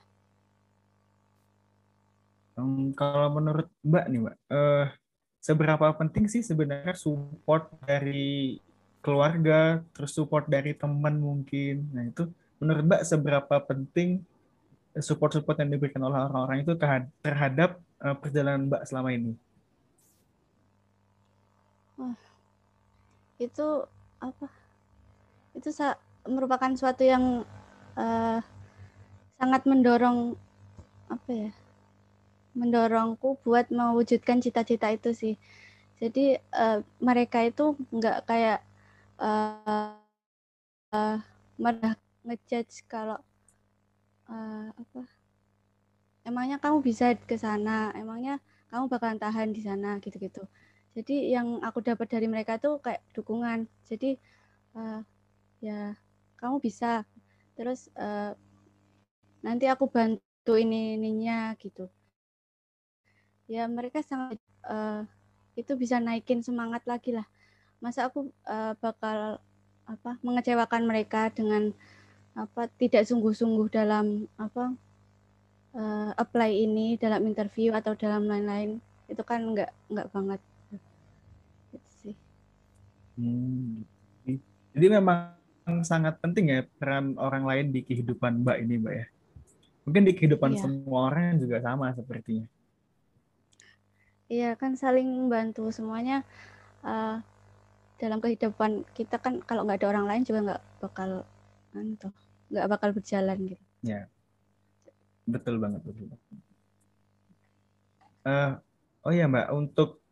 Um, 2.56 2.96
kalau 2.96 3.28
menurut 3.36 3.68
Mbak 3.84 4.06
nih 4.08 4.20
Mbak, 4.24 4.36
uh, 4.48 4.86
seberapa 5.44 5.92
penting 6.00 6.32
sih 6.32 6.40
sebenarnya 6.40 6.96
support 6.96 7.68
dari 7.84 8.64
keluarga, 9.04 9.84
terus 9.92 10.16
support 10.16 10.48
dari 10.48 10.72
teman 10.72 11.20
mungkin. 11.20 11.92
Nah 11.92 12.08
itu 12.08 12.32
menurut 12.58 12.84
Mbak 12.88 13.04
seberapa 13.04 13.56
penting 13.68 14.24
support-support 14.96 15.60
yang 15.60 15.76
diberikan 15.76 16.02
oleh 16.08 16.16
orang-orang 16.16 16.64
itu 16.64 16.74
terhadap 17.20 17.82
uh, 18.00 18.16
perjalanan 18.16 18.72
Mbak 18.72 18.84
selama 18.88 19.12
ini? 19.12 19.36
itu 23.44 23.68
apa 24.24 24.48
itu 25.54 25.70
merupakan 26.26 26.72
suatu 26.74 27.04
yang 27.04 27.44
uh, 28.00 28.40
sangat 29.38 29.62
mendorong 29.68 30.40
apa 31.12 31.30
ya 31.30 31.52
mendorongku 32.56 33.42
buat 33.44 33.68
mewujudkan 33.68 34.40
cita-cita 34.40 34.94
itu 34.94 35.12
sih 35.12 35.36
jadi 36.00 36.40
uh, 36.56 36.80
mereka 37.04 37.44
itu 37.44 37.76
nggak 37.92 38.26
kayak 38.26 38.60
uh, 39.20 39.98
uh, 40.94 41.18
ngejudge 42.24 42.88
kalau 42.88 43.20
uh, 44.30 44.70
apa 44.74 45.04
emangnya 46.24 46.58
kamu 46.60 46.80
bisa 46.84 47.14
ke 47.16 47.36
sana? 47.36 47.92
Emangnya 47.96 48.40
kamu 48.72 48.88
bakalan 48.88 49.20
tahan 49.20 49.52
di 49.52 49.62
sana? 49.62 50.00
Gitu-gitu. 50.00 50.44
Jadi 50.94 51.34
yang 51.34 51.60
aku 51.62 51.84
dapat 51.84 52.08
dari 52.10 52.28
mereka 52.30 52.58
tuh 52.58 52.80
kayak 52.80 53.04
dukungan. 53.12 53.68
Jadi 53.86 54.16
uh, 54.78 55.04
ya 55.60 55.96
kamu 56.40 56.64
bisa. 56.64 57.04
Terus 57.54 57.92
uh, 58.00 58.34
nanti 59.44 59.68
aku 59.68 59.92
bantu 59.92 60.54
ini 60.58 60.98
ininya 60.98 61.54
gitu. 61.60 61.92
Ya 63.52 63.68
mereka 63.68 64.00
sangat 64.02 64.40
uh, 64.66 65.04
itu 65.54 65.76
bisa 65.78 66.00
naikin 66.02 66.42
semangat 66.42 66.88
lagi 66.90 67.14
lah 67.14 67.28
masa 67.84 68.08
aku 68.08 68.32
uh, 68.48 68.74
bakal 68.80 69.44
apa 69.84 70.16
mengecewakan 70.24 70.88
mereka 70.88 71.28
dengan 71.36 71.76
apa 72.34 72.72
tidak 72.80 73.04
sungguh-sungguh 73.04 73.68
dalam 73.68 74.32
apa 74.40 74.72
uh, 75.76 76.16
apply 76.16 76.50
ini 76.56 76.96
dalam 76.96 77.28
interview 77.28 77.76
atau 77.76 77.92
dalam 77.94 78.24
lain-lain 78.24 78.80
itu 79.12 79.22
kan 79.28 79.44
nggak 79.44 79.70
nggak 79.92 80.08
banget 80.16 80.40
Hmm. 83.14 83.86
Jadi 84.74 84.88
memang 84.90 85.38
sangat 85.86 86.18
penting 86.18 86.50
ya 86.50 86.60
peran 86.82 87.14
orang 87.22 87.46
lain 87.46 87.66
di 87.70 87.86
kehidupan 87.86 88.42
Mbak 88.42 88.58
ini, 88.66 88.76
Mbak 88.82 88.96
ya. 88.98 89.06
Mungkin 89.86 90.04
di 90.08 90.14
kehidupan 90.18 90.58
iya. 90.58 90.60
semua 90.66 91.00
orang 91.12 91.38
juga 91.38 91.62
sama 91.62 91.94
sepertinya. 91.94 92.48
Iya 94.32 94.58
kan 94.58 94.74
saling 94.74 95.06
membantu 95.06 95.70
semuanya 95.70 96.26
uh, 96.82 97.22
dalam 98.04 98.20
kehidupan 98.20 98.84
kita 98.92 99.16
kan 99.16 99.40
kalau 99.48 99.64
nggak 99.64 99.80
ada 99.80 99.96
orang 99.96 100.06
lain 100.12 100.28
juga 100.28 100.40
nggak 100.44 100.62
bakal 100.84 101.24
anto 101.72 102.12
nggak 102.52 102.68
bakal 102.68 102.90
berjalan 102.92 103.38
gitu. 103.48 103.64
Ya, 103.80 104.12
betul 105.24 105.56
banget 105.64 105.80
betul. 105.88 106.12
Uh, 108.28 108.60
oh 109.08 109.12
ya 109.16 109.28
Mbak, 109.28 109.48
untuk 109.56 110.04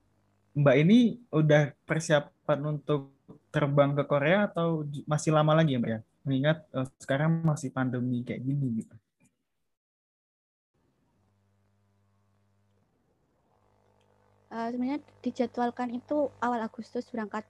Mbak 0.56 0.76
ini 0.84 1.20
udah 1.32 1.76
persiapan 1.84 2.60
untuk 2.80 3.16
terbang 3.52 3.96
ke 3.96 4.04
Korea 4.08 4.48
atau 4.48 4.88
masih 5.08 5.32
lama 5.32 5.56
lagi 5.56 5.76
ya 5.76 5.80
Mbak 5.80 5.92
ya? 5.92 6.00
Mengingat 6.24 6.58
uh, 6.76 6.88
sekarang 7.00 7.44
masih 7.44 7.72
pandemi 7.72 8.24
kayak 8.24 8.44
gini 8.44 8.84
gitu. 8.84 8.96
Uh, 14.52 14.68
sebenarnya 14.68 15.00
dijadwalkan 15.24 15.96
itu 15.96 16.28
awal 16.44 16.60
Agustus 16.60 17.08
berangkat. 17.08 17.48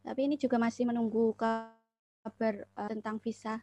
Tapi 0.00 0.20
ini 0.24 0.36
juga 0.40 0.56
masih 0.56 0.88
menunggu 0.88 1.36
kabar 1.36 2.54
uh, 2.76 2.88
tentang 2.88 3.20
visa. 3.20 3.60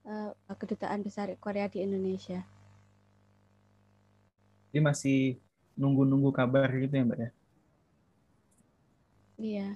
Uh, 0.00 0.32
kedutaan 0.58 1.04
besar 1.06 1.30
Korea 1.38 1.70
di 1.70 1.84
Indonesia. 1.84 2.42
Jadi 4.70 4.80
masih 4.82 5.20
nunggu-nunggu 5.78 6.30
kabar 6.34 6.66
gitu 6.72 6.94
ya 6.94 7.04
Mbak 7.06 7.18
ya? 7.18 7.30
Iya. 9.40 9.68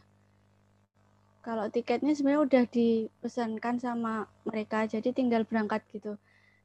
Kalau 1.45 1.69
tiketnya 1.69 2.17
sebenarnya 2.17 2.45
udah 2.45 2.65
dipesankan 2.73 3.77
sama 3.77 4.25
mereka, 4.49 4.89
jadi 4.89 5.13
tinggal 5.13 5.45
berangkat 5.45 5.85
gitu. 5.93 6.17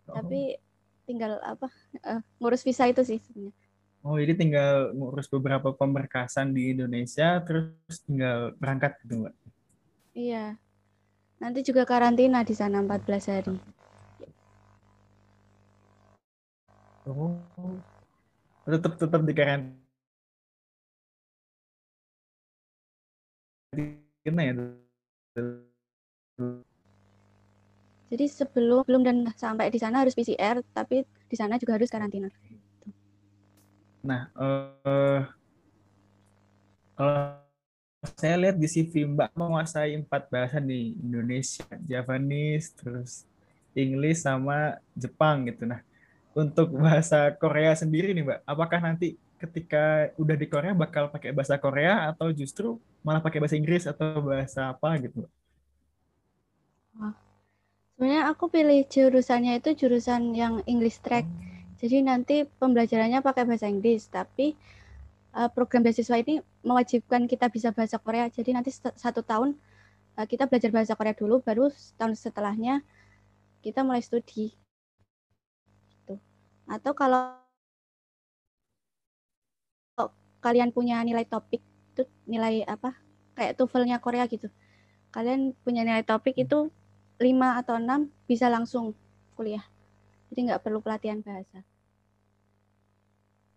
Oh. 0.07 0.13
Tapi 0.15 0.55
tinggal 1.03 1.35
apa 1.43 1.67
uh, 2.07 2.23
ngurus 2.39 2.63
visa 2.63 2.87
itu 2.87 3.03
sih 3.03 3.19
sebenarnya. 3.19 3.68
Oh, 3.99 4.15
jadi 4.15 4.31
tinggal 4.31 4.95
ngurus 4.95 5.27
beberapa 5.27 5.75
pemberkasan 5.75 6.55
di 6.55 6.71
Indonesia, 6.71 7.43
terus 7.43 7.99
tinggal 8.07 8.55
berangkat 8.55 8.95
gitu, 9.03 9.27
Mbak? 9.27 9.35
Iya. 10.15 10.55
Nanti 11.39 11.59
juga 11.63 11.83
karantina 11.83 12.43
di 12.47 12.55
sana 12.55 12.79
14 12.79 13.27
hari. 13.27 13.55
Oh, 17.07 17.35
tetap 18.69 19.01
tetap 19.01 19.21
di 19.25 19.33
karantina 19.33 19.81
ya 24.45 24.53
jadi 28.09 28.25
sebelum 28.25 28.85
belum 28.85 29.01
dan 29.05 29.17
sampai 29.37 29.69
di 29.73 29.77
sana 29.81 30.01
harus 30.05 30.13
PCR 30.13 30.61
tapi 30.73 31.05
di 31.05 31.35
sana 31.37 31.57
juga 31.61 31.77
harus 31.77 31.89
karantina 31.89 32.29
nah 33.99 34.31
uh, 34.35 35.21
kalau 36.95 37.39
saya 38.15 38.35
lihat 38.39 38.55
di 38.55 38.67
CV 38.67 39.03
Mbak 39.07 39.35
menguasai 39.35 39.91
empat 39.99 40.31
bahasa 40.31 40.63
di 40.63 40.95
Indonesia, 41.03 41.67
Javanese, 41.83 42.71
terus 42.71 43.27
English 43.75 44.23
sama 44.23 44.79
Jepang 44.95 45.47
gitu. 45.51 45.67
Nah, 45.67 45.83
untuk 46.31 46.71
bahasa 46.79 47.31
Korea 47.35 47.75
sendiri 47.75 48.15
nih 48.15 48.23
Mbak, 48.23 48.39
apakah 48.47 48.79
nanti 48.79 49.19
ketika 49.39 50.11
udah 50.19 50.35
di 50.35 50.47
Korea 50.47 50.75
bakal 50.75 51.07
pakai 51.07 51.31
bahasa 51.31 51.55
Korea 51.55 52.11
atau 52.11 52.31
justru 52.31 52.79
malah 53.03 53.23
pakai 53.23 53.39
bahasa 53.39 53.55
Inggris 53.55 53.87
atau 53.87 54.19
bahasa 54.19 54.71
apa 54.71 54.95
gitu 54.99 55.23
Mbak? 55.23 55.31
sebenarnya 57.99 58.31
aku 58.31 58.47
pilih 58.47 58.79
jurusannya 58.87 59.59
itu 59.59 59.75
jurusan 59.75 60.31
yang 60.31 60.63
English 60.63 61.03
track. 61.03 61.27
Jadi 61.79 62.03
nanti 62.03 62.43
pembelajarannya 62.43 63.23
pakai 63.23 63.47
bahasa 63.47 63.71
Inggris, 63.71 64.11
tapi 64.11 64.53
uh, 65.31 65.47
program 65.47 65.87
beasiswa 65.87 66.19
ini 66.19 66.43
mewajibkan 66.61 67.23
kita 67.25 67.47
bisa 67.47 67.71
bahasa 67.71 67.95
Korea. 67.95 68.27
Jadi 68.27 68.51
nanti 68.51 68.75
satu 68.75 69.23
tahun 69.23 69.55
uh, 70.19 70.27
kita 70.27 70.51
belajar 70.51 70.69
bahasa 70.75 70.93
Korea 70.99 71.15
dulu, 71.15 71.39
baru 71.39 71.71
tahun 71.95 72.19
setelahnya 72.19 72.83
kita 73.63 73.83
mulai 73.87 74.03
studi 74.03 74.59
atau 76.69 76.93
kalau 76.93 77.33
kalian 80.39 80.69
punya 80.69 81.01
nilai 81.01 81.25
topik 81.25 81.59
itu 81.97 82.05
nilai 82.29 82.63
apa 82.63 82.95
kayak 83.33 83.57
TOEFL-nya 83.57 83.97
Korea 83.99 84.29
gitu. 84.29 84.47
Kalian 85.09 85.57
punya 85.65 85.81
nilai 85.81 86.05
topik 86.05 86.37
itu 86.37 86.69
5 87.17 87.59
atau 87.59 87.75
6 87.81 88.07
bisa 88.29 88.47
langsung 88.47 88.93
kuliah. 89.33 89.65
Jadi 90.29 90.39
nggak 90.49 90.61
perlu 90.61 90.79
pelatihan 90.79 91.19
bahasa. 91.25 91.59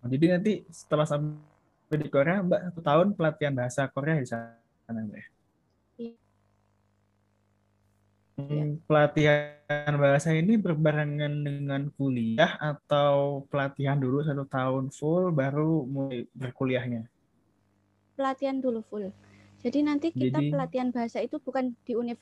Oh, 0.02 0.08
jadi 0.10 0.34
nanti 0.36 0.66
setelah 0.72 1.06
sampai 1.06 1.96
di 2.00 2.08
Korea, 2.10 2.42
Mbak 2.42 2.60
satu 2.72 2.80
tahun 2.82 3.06
pelatihan 3.14 3.54
bahasa 3.54 3.86
Korea 3.86 4.18
di 4.18 4.26
sana, 4.26 4.56
Mbak? 4.90 5.24
Iya. 6.00 6.14
Ya. 8.42 8.64
pelatihan 8.88 9.92
bahasa 10.00 10.32
ini 10.32 10.56
berbarengan 10.56 11.44
dengan 11.44 11.92
kuliah 11.94 12.56
atau 12.58 13.44
pelatihan 13.52 14.00
dulu 14.00 14.24
satu 14.24 14.48
tahun 14.48 14.88
full 14.90 15.30
baru 15.30 15.84
mulai 15.86 16.24
berkuliahnya? 16.32 17.06
pelatihan 18.12 18.60
dulu 18.60 18.84
full. 18.86 19.08
Jadi 19.62 19.78
nanti 19.82 20.10
kita 20.10 20.38
Jadi- 20.42 20.52
pelatihan 20.52 20.90
bahasa 20.90 21.18
itu 21.22 21.38
bukan 21.38 21.74
di 21.86 21.96
univ 21.96 22.18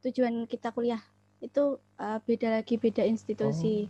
tujuan 0.00 0.44
kita 0.48 0.72
kuliah. 0.72 1.00
Itu 1.40 1.80
uh, 1.98 2.18
beda 2.24 2.60
lagi 2.60 2.76
beda 2.76 3.02
institusi. 3.04 3.88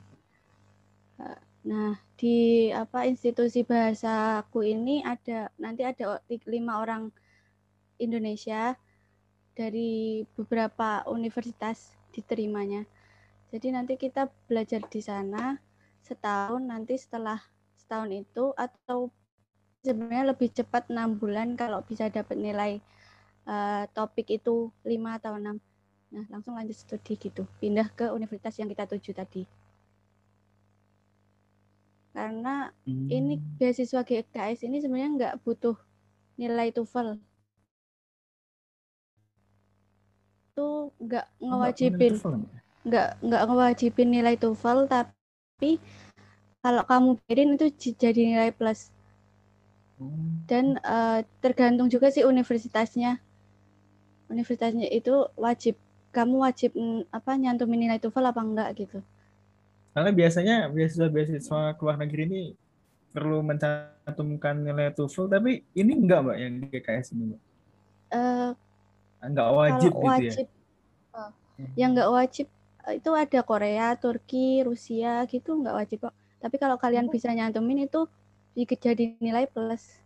Uh, 1.19 1.39
Nah, 1.61 1.93
di 2.17 2.69
apa 2.73 3.05
institusi 3.05 3.61
bahasaku 3.61 4.65
ini 4.65 5.05
ada 5.05 5.53
nanti 5.61 5.85
ada 5.85 6.25
lima 6.49 6.81
orang 6.81 7.13
Indonesia 8.01 8.73
dari 9.53 10.25
beberapa 10.41 11.05
universitas 11.05 11.93
diterimanya. 12.17 12.89
Jadi 13.53 13.77
nanti 13.77 14.01
kita 14.01 14.33
belajar 14.49 14.81
di 14.89 15.05
sana 15.05 15.61
setahun 16.01 16.65
nanti 16.65 16.97
setelah 16.97 17.37
setahun 17.77 18.09
itu 18.09 18.57
atau 18.57 19.13
sebenarnya 19.85 20.33
lebih 20.33 20.49
cepat 20.57 20.89
enam 20.89 21.21
bulan 21.21 21.61
kalau 21.61 21.85
bisa 21.85 22.09
dapat 22.09 22.41
nilai 22.41 22.81
eh, 23.45 23.85
topik 23.93 24.33
itu 24.33 24.73
lima 24.81 25.21
atau 25.21 25.37
enam. 25.37 25.61
Nah, 26.15 26.25
langsung 26.33 26.55
lanjut 26.59 26.77
studi 26.83 27.15
gitu, 27.25 27.43
pindah 27.61 27.89
ke 27.99 28.07
universitas 28.19 28.55
yang 28.61 28.69
kita 28.73 28.85
tuju 28.91 29.11
tadi. 29.21 29.43
Karena 32.15 32.55
ini 33.17 33.35
Hmm. 33.39 33.57
beasiswa 33.59 34.03
GKS 34.09 34.61
ini 34.67 34.79
sebenarnya 34.83 35.11
nggak 35.17 35.35
butuh 35.45 35.77
nilai 36.41 36.69
TOEFL. 36.77 37.09
Itu 40.51 40.69
nggak 41.05 41.27
ngewajibin, 41.43 42.15
ya? 42.21 42.61
nggak 42.89 43.09
nggak 43.27 43.43
ngewajibin 43.49 44.09
nilai 44.15 44.35
TOEFL, 44.43 44.79
tapi 44.95 45.71
kalau 46.65 46.83
kamu 46.91 47.09
bikin 47.27 47.49
itu 47.57 47.67
jadi 48.03 48.23
nilai 48.31 48.51
plus. 48.59 48.81
Oh. 50.01 50.09
Dan 50.51 50.77
eh, 50.83 51.21
tergantung 51.41 51.89
juga 51.95 52.13
sih 52.15 52.27
universitasnya. 52.27 53.21
Universitasnya 54.33 54.89
itu 54.89 55.15
wajib, 55.37 55.75
kamu 56.11 56.37
wajib 56.43 56.75
mm, 56.75 57.11
apa 57.11 57.31
nyantumin 57.39 57.87
nilai 57.87 58.03
TOEFL 58.03 58.31
apa 58.31 58.41
enggak 58.43 58.69
gitu. 58.79 58.99
Karena 59.91 60.11
biasanya 60.15 60.57
beasiswa-beasiswa 60.71 61.75
ke 61.75 61.81
luar 61.83 61.97
negeri 61.99 62.23
ini 62.27 62.43
perlu 63.11 63.43
mencantumkan 63.43 64.63
nilai 64.63 64.95
TOEFL, 64.95 65.31
tapi 65.31 65.63
ini 65.75 65.93
enggak 65.95 66.21
mbak 66.27 66.37
yang 66.39 66.53
di 66.63 66.67
GKS 66.71 67.15
ini 67.15 67.23
mbak. 67.35 67.41
Eh, 68.11 68.51
Enggak 69.21 69.49
wajib 69.53 69.93
kalau 69.93 70.01
gitu 70.01 70.09
ya. 70.09 70.11
wajib 70.17 70.47
eh, 71.15 71.31
yang 71.77 71.91
nggak 71.93 72.11
wajib 72.11 72.47
eh, 72.89 72.95
itu 72.97 73.11
ada 73.13 73.41
Korea, 73.45 73.87
Turki, 74.01 74.65
Rusia 74.65 75.29
gitu 75.29 75.51
nggak 75.61 75.77
wajib 75.77 75.99
kok. 76.09 76.15
Tapi 76.41 76.57
kalau 76.57 76.81
kalian 76.81 77.13
bisa 77.13 77.29
nyantumin 77.31 77.85
itu 77.85 78.09
jadi 78.57 79.15
nilai 79.21 79.47
plus. 79.47 80.00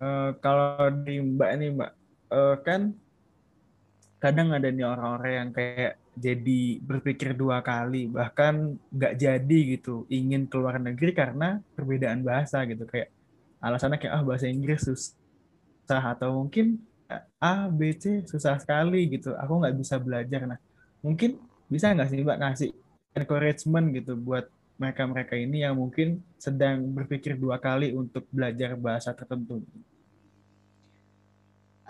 Eh, 0.00 0.30
kalau 0.40 0.88
di 1.04 1.20
Mbak 1.20 1.50
nih 1.60 1.68
Mbak, 1.76 1.90
eh, 2.32 2.56
kan 2.64 2.80
kadang 4.20 4.52
ada 4.52 4.68
nih 4.68 4.84
orang-orang 4.84 5.32
yang 5.32 5.50
kayak 5.52 5.92
jadi 6.16 6.60
berpikir 6.84 7.32
dua 7.36 7.64
kali, 7.64 8.08
bahkan 8.08 8.76
nggak 8.92 9.14
jadi 9.16 9.58
gitu, 9.76 10.04
ingin 10.12 10.44
keluar 10.48 10.76
negeri 10.76 11.16
karena 11.16 11.60
perbedaan 11.72 12.20
bahasa 12.20 12.64
gitu, 12.68 12.84
kayak 12.84 13.08
alasannya 13.60 13.96
kayak 13.96 14.14
ah 14.20 14.24
bahasa 14.24 14.48
Inggris 14.48 14.84
susah 14.84 16.02
atau 16.16 16.44
mungkin 16.44 16.80
A, 17.40 17.68
B, 17.72 17.96
C 17.96 18.24
susah 18.28 18.60
sekali 18.60 19.08
gitu, 19.08 19.32
aku 19.36 19.52
nggak 19.60 19.76
bisa 19.80 19.96
belajar. 19.96 20.44
Nah, 20.48 20.60
mungkin 21.00 21.40
bisa 21.68 21.92
nggak 21.92 22.08
sih 22.12 22.20
Mbak 22.20 22.38
ngasih 22.40 22.70
encouragement 23.16 23.86
gitu 23.96 24.16
buat 24.16 24.48
mereka-mereka 24.80 25.34
ini 25.36 25.62
yang 25.64 25.76
mungkin 25.76 26.08
sedang 26.40 26.76
berpikir 26.96 27.36
dua 27.36 27.56
kali 27.60 27.92
untuk 27.92 28.24
belajar 28.32 28.74
bahasa 28.80 29.10
tertentu. 29.12 29.60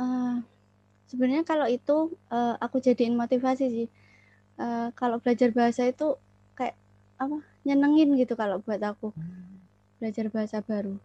Eh, 0.00 0.34
sebenarnya 1.10 1.44
kalau 1.46 1.66
itu 1.70 1.96
eh, 2.32 2.54
aku 2.64 2.76
jadiin 2.86 3.14
motivasi 3.14 3.64
sih. 3.76 3.88
Eh, 4.64 4.88
kalau 4.98 5.16
belajar 5.22 5.50
bahasa 5.54 5.82
itu 5.92 6.16
kayak 6.58 6.76
apa 7.22 7.38
nyenengin 7.66 8.10
gitu 8.20 8.34
kalau 8.34 8.58
buat 8.64 8.80
aku 8.82 9.14
belajar 10.02 10.26
bahasa 10.34 10.58
baru. 10.64 10.96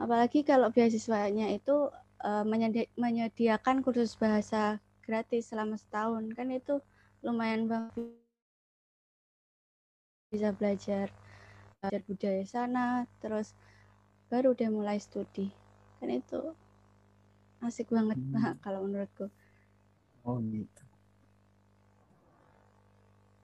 Apalagi 0.00 0.40
kalau 0.46 0.68
beasiswanya 0.74 1.52
itu 1.52 1.76
eh, 2.24 2.44
menyedi- 2.48 2.92
menyediakan 2.96 3.84
kursus 3.84 4.16
bahasa 4.16 4.80
gratis 5.06 5.50
selama 5.50 5.76
setahun 5.76 6.24
kan 6.36 6.48
itu 6.52 6.80
lumayan 7.24 7.66
banget 7.66 8.27
bisa 10.28 10.52
belajar 10.52 11.08
belajar 11.80 12.00
budaya 12.04 12.44
sana 12.44 13.08
terus 13.24 13.56
baru 14.28 14.52
udah 14.52 14.68
mulai 14.68 15.00
studi 15.00 15.48
kan 15.98 16.12
itu 16.12 16.52
asik 17.64 17.88
banget 17.90 18.20
Hmm. 18.20 18.32
Pak, 18.36 18.54
kalau 18.62 18.84
menurutku 18.86 19.26
Oh 20.28 20.36
gitu. 20.44 20.84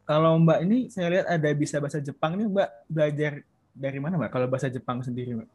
Kalau 0.05 0.37
Mbak 0.37 0.59
ini 0.69 0.79
saya 0.93 1.09
lihat 1.09 1.27
ada 1.33 1.49
bisa 1.57 1.81
bahasa 1.81 1.97
Jepang 1.97 2.37
nih 2.37 2.45
Mbak 2.45 2.71
belajar 2.93 3.33
dari 3.73 3.99
mana 4.05 4.21
Mbak? 4.21 4.31
Kalau 4.37 4.47
bahasa 4.53 4.69
Jepang 4.69 5.01
sendiri 5.01 5.33
Mbak? 5.33 5.49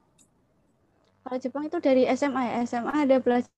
kalau 1.21 1.37
Jepang 1.37 1.63
itu 1.69 1.77
dari 1.77 2.09
SMA 2.09 2.41
ya 2.41 2.53
SMA 2.65 3.05
ada 3.05 3.17
belajar 3.21 3.53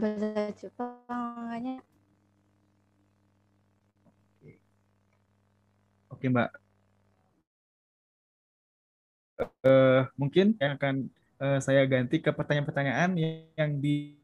bahasa 0.00 0.48
Jepang 0.56 1.04
makanya 1.36 1.84
Oke 6.18 6.26
Mbak. 6.26 6.50
Eh, 9.38 10.02
mungkin 10.18 10.58
yang 10.58 10.74
akan 10.74 11.06
eh, 11.38 11.58
saya 11.62 11.86
ganti 11.86 12.18
ke 12.18 12.34
pertanyaan-pertanyaan 12.34 13.14
yang 13.54 13.70
di, 13.78 14.18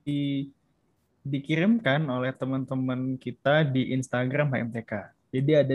dikirimkan 1.23 2.03
oleh 2.11 2.35
teman-teman 2.35 3.15
kita 3.15 3.63
di 3.63 3.95
Instagram 3.95 4.51
HMTK. 4.51 4.93
Jadi 5.31 5.53
ada 5.55 5.75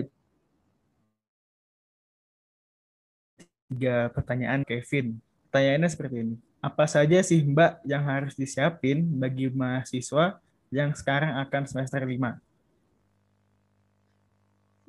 tiga 3.72 4.12
pertanyaan 4.12 4.68
Kevin. 4.68 5.24
Pertanyaannya 5.48 5.88
seperti 5.88 6.16
ini. 6.20 6.36
Apa 6.60 6.84
saja 6.84 7.24
sih 7.24 7.40
Mbak 7.48 7.88
yang 7.88 8.04
harus 8.04 8.36
disiapin 8.36 9.08
bagi 9.16 9.48
mahasiswa 9.48 10.36
yang 10.68 10.92
sekarang 10.92 11.40
akan 11.48 11.64
semester 11.64 12.04
5? 12.04 12.44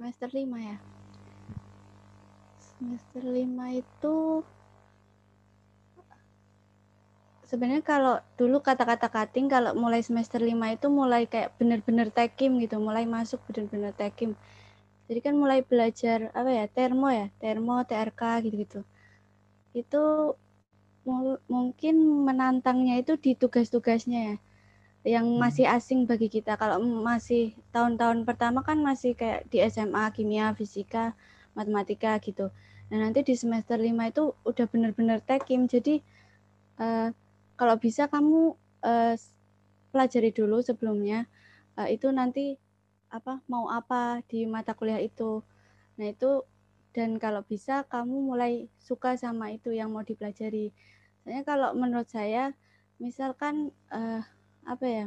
semester 0.00 0.32
5 0.32 0.56
ya 0.56 0.80
semester 2.80 3.20
5 3.20 3.76
itu 3.76 4.16
sebenarnya 7.44 7.84
kalau 7.84 8.16
dulu 8.40 8.64
kata-kata 8.64 9.12
cutting 9.12 9.52
kalau 9.52 9.76
mulai 9.76 10.00
semester 10.00 10.40
5 10.40 10.72
itu 10.72 10.88
mulai 10.88 11.28
kayak 11.28 11.52
bener-bener 11.60 12.08
tekim 12.08 12.56
gitu 12.56 12.80
mulai 12.80 13.04
masuk 13.04 13.44
bener-bener 13.44 13.92
tekim 13.92 14.32
jadi 15.10 15.26
kan 15.26 15.34
mulai 15.34 15.66
belajar 15.66 16.30
apa 16.30 16.50
ya 16.54 16.70
termo 16.70 17.10
ya 17.10 17.34
termo 17.42 17.82
TRK 17.82 18.46
gitu-gitu. 18.46 18.86
Itu 19.74 20.38
mungkin 21.50 21.94
menantangnya 22.22 23.02
itu 23.02 23.18
di 23.18 23.34
tugas-tugasnya 23.34 24.20
ya 24.22 24.36
yang 25.18 25.26
masih 25.34 25.66
asing 25.66 26.06
bagi 26.06 26.30
kita. 26.30 26.54
Kalau 26.54 26.78
masih 26.78 27.58
tahun-tahun 27.74 28.22
pertama 28.22 28.62
kan 28.62 28.78
masih 28.78 29.18
kayak 29.18 29.50
di 29.50 29.58
SMA 29.66 30.14
kimia 30.14 30.54
fisika 30.54 31.18
matematika 31.58 32.14
gitu 32.22 32.54
nah 32.90 32.98
nanti 33.06 33.22
di 33.22 33.34
semester 33.38 33.78
5 33.78 34.10
itu 34.10 34.34
udah 34.42 34.66
bener-bener 34.66 35.22
tekim. 35.22 35.70
Jadi 35.70 36.02
eh, 36.82 37.08
kalau 37.54 37.76
bisa 37.78 38.10
kamu 38.10 38.58
eh, 38.82 39.14
pelajari 39.94 40.30
dulu 40.34 40.58
sebelumnya 40.58 41.30
eh, 41.78 41.94
itu 41.94 42.10
nanti 42.10 42.58
apa 43.10 43.42
mau 43.46 43.70
apa 43.70 44.22
di 44.26 44.46
mata 44.46 44.74
kuliah 44.74 44.98
itu. 44.98 45.42
Nah 45.98 46.06
itu 46.10 46.42
dan 46.90 47.22
kalau 47.22 47.46
bisa 47.46 47.86
kamu 47.86 48.34
mulai 48.34 48.66
suka 48.82 49.14
sama 49.14 49.54
itu 49.54 49.70
yang 49.70 49.94
mau 49.94 50.02
dipelajari. 50.02 50.74
Soalnya 51.22 51.42
kalau 51.46 51.70
menurut 51.78 52.10
saya 52.10 52.54
misalkan 52.98 53.70
eh, 53.94 54.22
apa 54.66 54.86
ya 54.86 55.06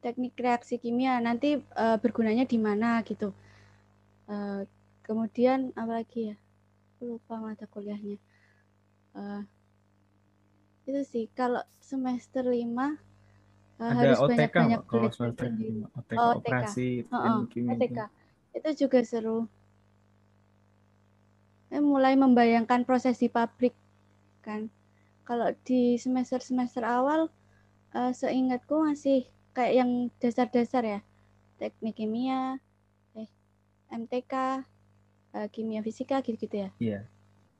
teknik 0.00 0.38
reaksi 0.40 0.80
kimia 0.80 1.20
nanti 1.20 1.60
eh, 1.60 1.96
bergunanya 2.00 2.48
di 2.48 2.56
mana 2.56 3.04
gitu. 3.04 3.36
Eh, 4.28 4.64
kemudian 5.04 5.72
apa 5.76 6.04
lagi 6.04 6.32
ya 6.32 6.36
Aku 6.98 7.14
lupa 7.14 7.38
mata 7.38 7.62
kuliahnya 7.70 8.18
Eh, 9.14 9.42
itu 10.82 11.00
sih 11.06 11.24
kalau 11.30 11.62
semester 11.78 12.42
5 12.42 12.98
Ada 13.78 13.94
harus 13.94 14.18
OTK 14.18 14.30
banyak-banyak 14.34 14.80
Mbak, 14.82 14.90
kalau 14.90 15.08
semester 15.14 15.46
lima. 15.54 15.86
OTK 15.94 16.18
Oh, 16.18 16.30
OTK. 16.34 16.38
operasi 16.42 16.88
Oh, 17.06 17.22
dan 17.22 17.30
oh, 17.30 17.42
kimia. 17.46 17.70
OTK. 17.78 17.98
Itu 18.58 18.68
juga 18.82 18.98
seru. 19.06 19.38
Saya 21.70 21.80
mulai 21.86 22.18
membayangkan 22.18 22.82
proses 22.82 23.14
di 23.22 23.30
pabrik 23.30 23.78
kan. 24.42 24.66
Kalau 25.22 25.54
di 25.62 25.94
semester-semester 25.94 26.82
awal 26.82 27.30
eh, 27.94 28.10
seingatku 28.10 28.82
masih 28.82 29.30
kayak 29.54 29.74
yang 29.86 29.90
dasar-dasar 30.18 30.82
ya. 30.82 31.00
Teknik 31.62 31.94
kimia, 32.02 32.58
eh 33.14 33.30
MTK, 33.94 34.66
uh, 35.34 35.48
kimia 35.50 35.80
fisika 35.84 36.20
gitu-gitu 36.24 36.68
ya. 36.68 36.70
Iya. 36.78 37.00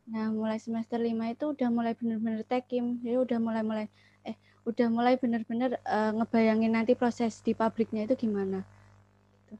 Nah, 0.09 0.33
mulai 0.33 0.57
semester 0.57 0.97
5 0.97 1.13
itu 1.29 1.45
udah 1.53 1.69
mulai 1.69 1.93
bener-bener 1.93 2.41
tekim. 2.49 2.97
Jadi 3.05 3.17
udah 3.21 3.39
mulai-mulai 3.39 3.87
eh 4.25 4.37
udah 4.65 4.89
mulai 4.89 5.15
bener-bener 5.21 5.77
uh, 5.85 6.13
ngebayangin 6.17 6.73
nanti 6.73 6.97
proses 6.97 7.45
di 7.45 7.53
pabriknya 7.53 8.09
itu 8.09 8.17
gimana. 8.17 8.65
Gitu. 9.45 9.55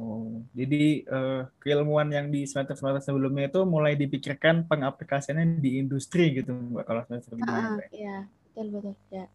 Oh, 0.00 0.40
jadi 0.56 1.04
uh, 1.04 1.42
keilmuan 1.60 2.08
yang 2.08 2.32
di 2.32 2.48
semester-semester 2.48 3.12
sebelumnya 3.12 3.52
itu 3.52 3.60
mulai 3.68 3.92
dipikirkan 3.92 4.64
pengaplikasiannya 4.64 5.60
di 5.60 5.76
industri 5.76 6.32
gitu, 6.40 6.56
Mbak, 6.56 6.84
kalau 6.88 7.02
semester 7.04 7.36
5 7.36 7.44
uh, 7.44 7.76
Iya, 7.92 8.16
betul 8.24 8.66
betul 8.72 8.94
ya. 9.12 9.28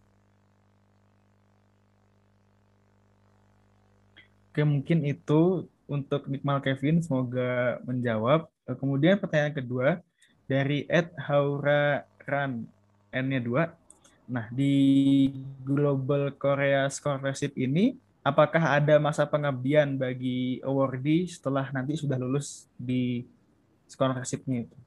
Oke, 4.50 4.64
mungkin 4.64 5.04
itu 5.04 5.68
untuk 5.86 6.26
Nikmal 6.30 6.62
Kevin, 6.62 7.02
semoga 7.02 7.82
menjawab. 7.86 8.50
Eh, 8.66 8.78
kemudian 8.78 9.22
pertanyaan 9.22 9.54
kedua 9.54 9.90
dari 10.50 10.86
Ed 10.90 11.14
Haura 11.30 12.06
Ran, 12.26 12.66
N-nya 13.14 13.42
2. 13.42 13.70
Nah, 14.26 14.50
di 14.50 15.30
Global 15.62 16.34
Korea 16.34 16.90
Scholarship 16.90 17.54
ini, 17.54 17.94
apakah 18.26 18.82
ada 18.82 18.98
masa 18.98 19.30
pengabdian 19.30 20.02
bagi 20.02 20.58
awardee 20.66 21.30
setelah 21.30 21.70
nanti 21.70 21.94
sudah 21.94 22.18
lulus 22.18 22.66
di 22.74 23.22
scholarship-nya 23.86 24.66
itu? 24.66 24.78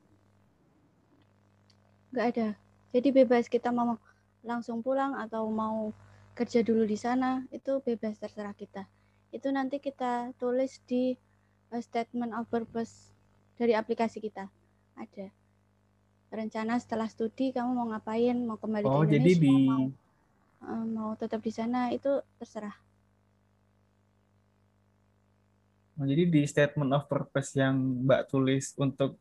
Nggak 2.11 2.27
ada. 2.35 2.49
Jadi 2.91 3.09
bebas 3.15 3.47
kita 3.47 3.71
mau 3.71 3.95
langsung 4.43 4.83
pulang 4.83 5.15
atau 5.15 5.47
mau 5.47 5.95
kerja 6.35 6.67
dulu 6.67 6.83
di 6.83 6.99
sana, 6.99 7.47
itu 7.55 7.79
bebas 7.83 8.19
terserah 8.19 8.55
kita 8.55 8.87
itu 9.29 9.49
nanti 9.53 9.76
kita 9.79 10.33
tulis 10.41 10.81
di 10.89 11.12
uh, 11.72 11.83
statement 11.83 12.33
of 12.33 12.49
purpose 12.49 13.12
dari 13.61 13.76
aplikasi 13.76 14.22
kita. 14.22 14.49
Ada. 14.97 15.29
Rencana 16.29 16.76
setelah 16.76 17.09
studi 17.09 17.53
kamu 17.53 17.70
mau 17.72 17.87
ngapain 17.89 18.37
mau 18.45 18.61
kembali 18.61 18.85
oh, 18.85 19.05
ke 19.05 19.16
Indonesia 19.16 19.24
jadi 19.24 19.33
di... 19.41 19.53
mau 19.68 19.85
uh, 20.64 20.85
mau 20.85 21.11
tetap 21.16 21.41
di 21.41 21.53
sana 21.53 21.93
itu 21.93 22.20
terserah. 22.41 22.76
Oh, 25.99 26.07
jadi 26.07 26.31
di 26.31 26.47
statement 26.47 26.95
of 26.95 27.11
purpose 27.11 27.59
yang 27.59 27.74
Mbak 28.07 28.31
tulis 28.31 28.70
untuk 28.79 29.18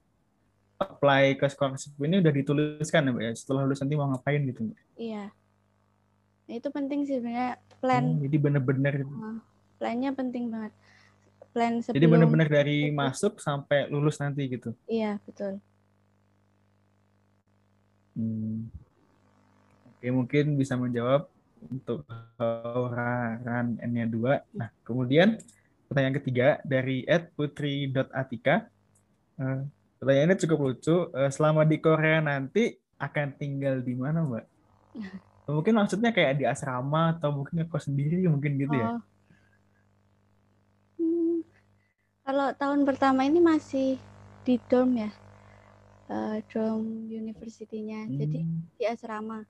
apply 0.77 1.33
ke 1.33 1.49
scholarship 1.49 1.97
ini 1.97 2.21
udah 2.21 2.29
dituliskan 2.29 3.09
ya 3.09 3.11
Mbak 3.11 3.23
ya? 3.25 3.33
Setelah 3.33 3.65
lulus 3.65 3.81
nanti 3.81 3.97
mau 3.97 4.07
ngapain 4.13 4.41
gitu 4.45 4.61
Mbak? 4.71 4.79
iya. 4.95 5.25
Nah, 6.47 6.55
itu 6.55 6.69
penting 6.71 7.03
sih 7.03 7.19
sebenarnya 7.19 7.59
plan. 7.83 8.07
oh, 8.07 8.23
jadi 8.23 8.37
bener-bener 8.39 9.03
uh, 9.03 9.41
plannya 9.77 10.11
penting 10.13 10.49
banget. 10.49 10.73
Plan 11.53 11.79
sebelum 11.81 11.97
jadi 11.97 12.07
benar-benar 12.09 12.49
dari 12.49 12.89
masuk 12.91 13.39
sampai 13.39 13.87
lulus 13.89 14.19
nanti 14.19 14.45
gitu? 14.49 14.73
Iya 14.89 15.21
betul. 15.23 15.61
Hmm. 18.17 18.65
oke 19.93 20.09
mungkin 20.09 20.57
bisa 20.57 20.73
menjawab 20.73 21.29
untuk 21.69 22.01
orang 22.41 23.77
N-nya 23.77 24.09
dua. 24.09 24.41
Nah 24.53 24.73
kemudian 24.81 25.37
pertanyaan 25.85 26.17
ketiga 26.17 26.47
dari 26.65 27.05
Ed 27.05 27.29
Putri.atika 27.37 28.65
uh, 29.37 29.61
pertanyaannya 30.01 30.37
cukup 30.41 30.57
lucu. 30.61 31.13
Uh, 31.13 31.29
selama 31.29 31.61
di 31.65 31.77
Korea 31.77 32.21
nanti 32.21 32.73
akan 32.97 33.37
tinggal 33.37 33.85
di 33.85 33.93
mana 33.93 34.25
mbak? 34.25 34.45
Mungkin 35.47 35.79
maksudnya 35.79 36.11
kayak 36.11 36.41
di 36.41 36.45
asrama 36.49 37.15
atau 37.15 37.31
mungkin 37.31 37.63
kos 37.71 37.87
sendiri 37.87 38.27
mungkin 38.27 38.59
gitu 38.59 38.75
ya 38.75 38.99
oh. 38.99 39.01
Kalau 42.27 42.51
tahun 42.59 42.83
pertama 42.83 43.23
ini 43.23 43.39
masih 43.39 43.95
di 44.43 44.59
dorm 44.67 44.99
ya, 44.99 45.07
uh, 46.11 46.43
dorm 46.51 47.07
universitinya. 47.07 48.03
Hmm. 48.03 48.19
Jadi 48.19 48.39
di 48.75 48.83
asrama, 48.83 49.47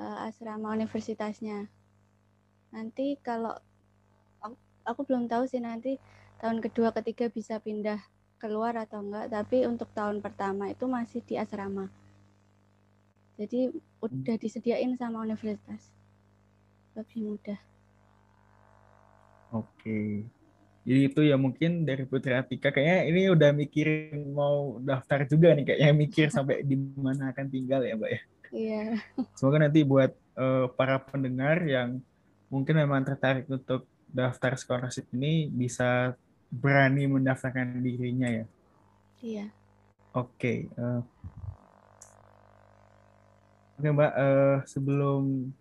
uh, 0.00 0.18
asrama 0.24 0.72
universitasnya. 0.72 1.68
Nanti 2.72 3.20
kalau 3.20 3.52
aku, 4.40 4.56
aku 4.88 5.00
belum 5.12 5.28
tahu 5.28 5.44
sih 5.44 5.60
nanti 5.60 6.00
tahun 6.40 6.64
kedua, 6.64 6.88
ketiga 6.96 7.28
bisa 7.28 7.60
pindah 7.60 8.00
keluar 8.40 8.72
atau 8.72 9.04
enggak. 9.04 9.28
Tapi 9.28 9.68
untuk 9.68 9.92
tahun 9.92 10.24
pertama 10.24 10.72
itu 10.72 10.88
masih 10.88 11.20
di 11.20 11.36
asrama. 11.36 11.92
Jadi 13.36 13.76
udah 14.00 14.40
hmm. 14.40 14.40
disediain 14.40 14.96
sama 14.96 15.20
universitas, 15.20 15.92
lebih 16.96 17.28
mudah. 17.28 17.60
Oke. 19.52 19.68
Okay. 19.84 20.37
Jadi 20.88 21.00
itu 21.04 21.20
ya 21.20 21.36
mungkin 21.36 21.84
dari 21.84 22.08
Putri 22.08 22.32
Atika 22.32 22.72
kayaknya 22.72 23.12
ini 23.12 23.28
udah 23.28 23.52
mikirin 23.52 24.32
mau 24.32 24.80
daftar 24.80 25.28
juga 25.28 25.52
nih 25.52 25.68
kayaknya 25.68 25.92
mikir 25.92 26.26
sampai 26.36 26.64
di 26.64 26.80
mana 26.96 27.28
akan 27.28 27.46
tinggal 27.52 27.84
ya 27.84 27.92
Mbak 27.92 28.10
ya. 28.10 28.20
Iya. 28.48 28.84
Semoga 29.36 29.68
nanti 29.68 29.84
buat 29.84 30.16
uh, 30.40 30.72
para 30.72 30.96
pendengar 30.96 31.60
yang 31.68 32.00
mungkin 32.48 32.80
memang 32.80 33.04
tertarik 33.04 33.44
untuk 33.52 33.84
daftar 34.08 34.56
scholarship 34.56 35.04
ini 35.12 35.52
bisa 35.52 36.16
berani 36.48 37.04
mendaftarkan 37.04 37.84
dirinya 37.84 38.32
ya. 38.32 38.46
Iya. 39.20 39.46
Oke. 40.16 40.72
Okay, 40.72 40.80
uh, 40.80 41.04
Oke 43.78 43.94
Mbak, 43.94 44.12
uh, 44.16 44.58
sebelum 44.64 45.52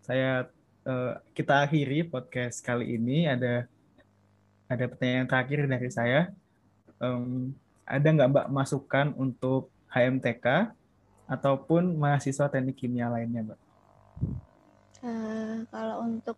saya 0.00 0.48
uh, 0.88 1.20
kita 1.36 1.66
akhiri 1.66 2.06
podcast 2.06 2.64
kali 2.64 2.96
ini 2.96 3.28
ada 3.28 3.68
ada 4.68 4.84
pertanyaan 4.84 5.26
terakhir 5.26 5.64
dari 5.64 5.88
saya. 5.88 6.20
Um, 7.00 7.56
ada 7.88 8.04
nggak 8.04 8.30
Mbak 8.30 8.48
masukan 8.52 9.06
untuk 9.16 9.72
HMTK 9.88 10.76
ataupun 11.24 11.96
mahasiswa 11.96 12.52
teknik 12.52 12.84
kimia 12.84 13.08
lainnya, 13.08 13.48
Mbak? 13.48 13.60
Uh, 15.00 15.64
kalau 15.72 16.04
untuk 16.04 16.36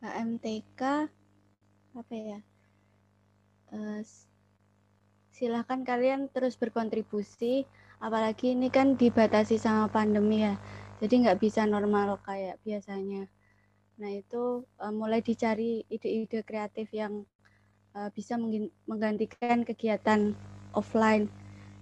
HMTK 0.00 1.12
apa 1.96 2.14
ya? 2.16 2.40
Uh, 3.68 4.00
silahkan 5.36 5.84
kalian 5.84 6.32
terus 6.32 6.56
berkontribusi, 6.56 7.68
apalagi 8.00 8.56
ini 8.56 8.72
kan 8.72 8.96
dibatasi 8.96 9.60
sama 9.60 9.92
pandemi 9.92 10.40
ya, 10.40 10.56
jadi 11.04 11.28
nggak 11.28 11.40
bisa 11.44 11.68
normal 11.68 12.16
kayak 12.24 12.56
biasanya. 12.64 13.28
Nah, 13.96 14.10
itu 14.12 14.64
uh, 14.76 14.92
mulai 14.92 15.24
dicari 15.24 15.84
ide-ide 15.88 16.44
kreatif 16.44 16.92
yang 16.92 17.24
uh, 17.96 18.12
bisa 18.12 18.36
menggantikan 18.84 19.64
kegiatan 19.64 20.36
offline. 20.76 21.32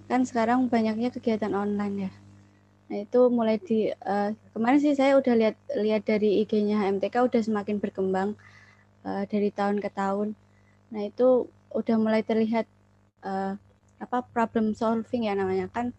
Kan 0.07 0.23
sekarang 0.23 0.71
banyaknya 0.71 1.11
kegiatan 1.11 1.51
online 1.51 2.09
ya. 2.09 2.13
Nah, 2.87 2.99
itu 3.03 3.21
mulai 3.33 3.59
di 3.59 3.91
uh, 3.91 4.31
kemarin 4.55 4.79
sih 4.79 4.95
saya 4.95 5.19
udah 5.19 5.35
lihat 5.35 5.57
lihat 5.75 6.07
dari 6.07 6.47
IG-nya 6.47 6.87
MTK 6.95 7.27
udah 7.27 7.43
semakin 7.43 7.83
berkembang 7.83 8.39
uh, 9.03 9.27
dari 9.27 9.51
tahun 9.51 9.83
ke 9.83 9.91
tahun. 9.91 10.39
Nah, 10.95 11.03
itu 11.03 11.51
udah 11.75 11.97
mulai 11.99 12.23
terlihat 12.23 12.71
uh, 13.27 13.59
apa 13.99 14.19
problem 14.31 14.77
solving 14.77 15.27
ya 15.27 15.35
namanya 15.35 15.67
kan 15.73 15.91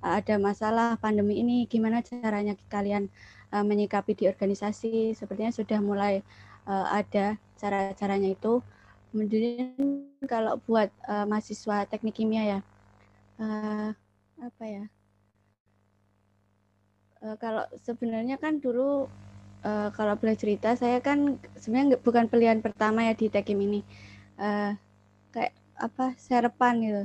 ada 0.00 0.40
masalah 0.40 0.96
pandemi 0.96 1.44
ini 1.44 1.68
gimana 1.68 2.00
caranya 2.00 2.56
kalian 2.72 3.12
uh, 3.52 3.64
menyikapi 3.64 4.16
di 4.16 4.24
organisasi 4.26 5.12
sepertinya 5.12 5.52
sudah 5.52 5.78
mulai 5.84 6.24
uh, 6.64 6.88
ada 6.88 7.36
cara-caranya 7.60 8.32
itu. 8.32 8.64
Kemudian 9.10 9.74
kalau 10.24 10.56
buat 10.64 10.88
uh, 11.04 11.26
mahasiswa 11.26 11.84
teknik 11.90 12.16
kimia 12.16 12.42
ya 12.46 12.60
uh, 13.42 13.90
apa 14.40 14.64
ya? 14.64 14.84
Uh, 17.20 17.36
kalau 17.36 17.68
sebenarnya 17.84 18.40
kan 18.40 18.62
dulu 18.62 19.04
uh, 19.66 19.88
kalau 19.92 20.16
boleh 20.16 20.38
cerita 20.38 20.72
saya 20.72 21.04
kan 21.04 21.36
sebenarnya 21.60 22.00
bukan 22.00 22.30
pilihan 22.30 22.64
pertama 22.64 23.04
ya 23.04 23.12
di 23.12 23.28
tekim 23.28 23.60
ini. 23.60 23.84
Uh, 24.40 24.72
kayak 25.34 25.52
apa 25.76 26.16
serapan 26.16 26.74
gitu. 26.80 27.04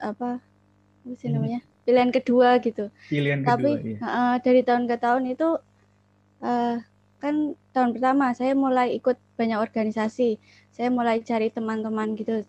Apa 0.00 0.40
apa 1.00 1.14
sih 1.16 1.28
hmm. 1.30 1.36
namanya 1.36 1.60
pilihan 1.90 2.10
kedua 2.14 2.62
gitu. 2.62 2.86
Pilihan 3.10 3.42
Tapi 3.42 3.70
kedua, 3.74 3.90
iya. 3.90 3.98
uh, 4.06 4.36
dari 4.38 4.62
tahun 4.62 4.86
ke 4.86 4.96
tahun 5.02 5.22
itu 5.26 5.58
uh, 6.46 6.76
kan 7.18 7.34
tahun 7.74 7.90
pertama 7.98 8.30
saya 8.32 8.54
mulai 8.54 8.94
ikut 8.94 9.18
banyak 9.34 9.58
organisasi, 9.58 10.38
saya 10.70 10.88
mulai 10.88 11.20
cari 11.26 11.50
teman-teman 11.50 12.14
gitu, 12.14 12.46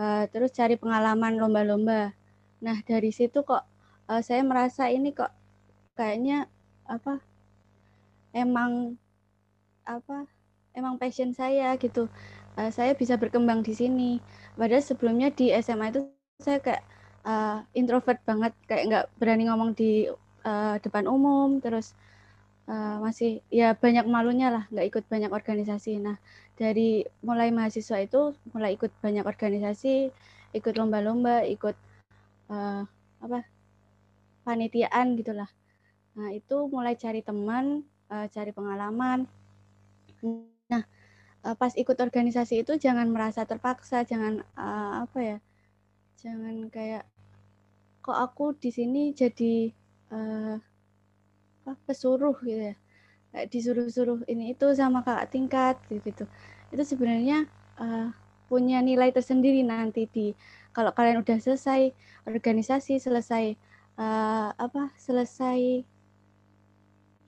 uh, 0.00 0.24
terus 0.32 0.56
cari 0.56 0.80
pengalaman 0.80 1.36
lomba-lomba. 1.36 2.16
Nah 2.64 2.80
dari 2.88 3.12
situ 3.12 3.44
kok 3.44 3.68
uh, 4.08 4.20
saya 4.24 4.40
merasa 4.40 4.88
ini 4.88 5.12
kok 5.12 5.30
kayaknya 5.94 6.48
apa 6.88 7.20
emang 8.32 8.96
apa 9.84 10.24
emang 10.72 10.96
passion 10.96 11.36
saya 11.36 11.76
gitu. 11.76 12.08
Uh, 12.56 12.72
saya 12.72 12.96
bisa 12.96 13.14
berkembang 13.20 13.60
di 13.62 13.76
sini. 13.76 14.10
Padahal 14.58 14.82
sebelumnya 14.82 15.28
di 15.30 15.54
SMA 15.54 15.94
itu 15.94 16.08
saya 16.42 16.58
kayak 16.58 16.82
uh, 17.24 17.64
introvert 17.76 18.20
banget. 18.24 18.52
Kayak 18.68 18.84
nggak 18.88 19.04
berani 19.20 19.44
ngomong 19.48 19.70
di 19.76 20.08
uh, 20.44 20.76
depan 20.80 21.04
umum 21.08 21.60
terus 21.60 21.92
uh, 22.68 23.00
masih 23.02 23.44
ya 23.52 23.76
banyak 23.76 24.06
malunya 24.08 24.48
lah 24.52 24.64
nggak 24.72 24.86
ikut 24.90 25.04
banyak 25.08 25.32
organisasi. 25.32 26.00
Nah 26.00 26.16
dari 26.56 27.04
mulai 27.24 27.48
mahasiswa 27.52 28.00
itu 28.04 28.36
mulai 28.52 28.76
ikut 28.76 28.92
banyak 29.00 29.24
organisasi 29.24 30.12
ikut 30.50 30.74
lomba-lomba 30.76 31.46
ikut 31.46 31.76
uh, 32.50 32.82
apa 33.20 33.38
panitiaan 34.44 35.14
gitulah. 35.16 35.48
Nah 36.16 36.34
itu 36.34 36.68
mulai 36.68 36.98
cari 36.98 37.22
teman 37.22 37.86
uh, 38.10 38.26
cari 38.28 38.50
pengalaman. 38.50 39.24
Nah 40.68 40.84
pas 41.40 41.72
ikut 41.72 41.96
organisasi 41.96 42.60
itu 42.68 42.76
jangan 42.76 43.08
merasa 43.08 43.48
terpaksa 43.48 44.04
jangan 44.04 44.44
uh, 44.60 45.08
apa 45.08 45.18
ya 45.24 45.36
jangan 46.20 46.68
kayak 46.68 47.08
kok 48.04 48.16
aku 48.16 48.52
di 48.56 48.68
sini 48.72 49.16
jadi 49.16 49.72
uh, 50.12 50.56
apa 51.64 51.72
pesuruh 51.88 52.36
gitu 52.44 52.72
ya 52.72 52.76
kayak 53.30 53.46
disuruh-suruh 53.48 54.26
ini 54.26 54.52
itu 54.58 54.66
sama 54.74 55.06
kakak 55.06 55.30
tingkat 55.30 55.76
gitu, 55.86 56.02
-gitu. 56.02 56.24
itu 56.74 56.82
sebenarnya 56.82 57.46
uh, 57.78 58.10
punya 58.50 58.82
nilai 58.82 59.14
tersendiri 59.14 59.62
nanti 59.62 60.10
di 60.10 60.34
kalau 60.74 60.90
kalian 60.90 61.22
udah 61.22 61.38
selesai 61.38 61.94
organisasi 62.26 62.98
selesai 62.98 63.54
uh, 63.94 64.50
apa 64.58 64.90
selesai 64.98 65.86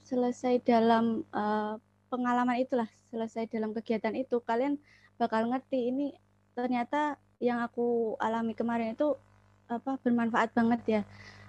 selesai 0.02 0.58
dalam 0.66 1.22
uh, 1.30 1.78
pengalaman 2.10 2.58
itulah 2.58 2.90
selesai 3.14 3.46
dalam 3.46 3.70
kegiatan 3.70 4.12
itu 4.18 4.42
kalian 4.42 4.76
bakal 5.16 5.46
ngerti 5.46 5.94
ini 5.94 6.18
ternyata 6.58 7.21
yang 7.42 7.58
aku 7.58 8.14
alami 8.22 8.54
kemarin 8.54 8.94
itu 8.94 9.18
apa 9.66 9.98
bermanfaat 9.98 10.54
banget 10.54 10.80
ya 10.86 11.02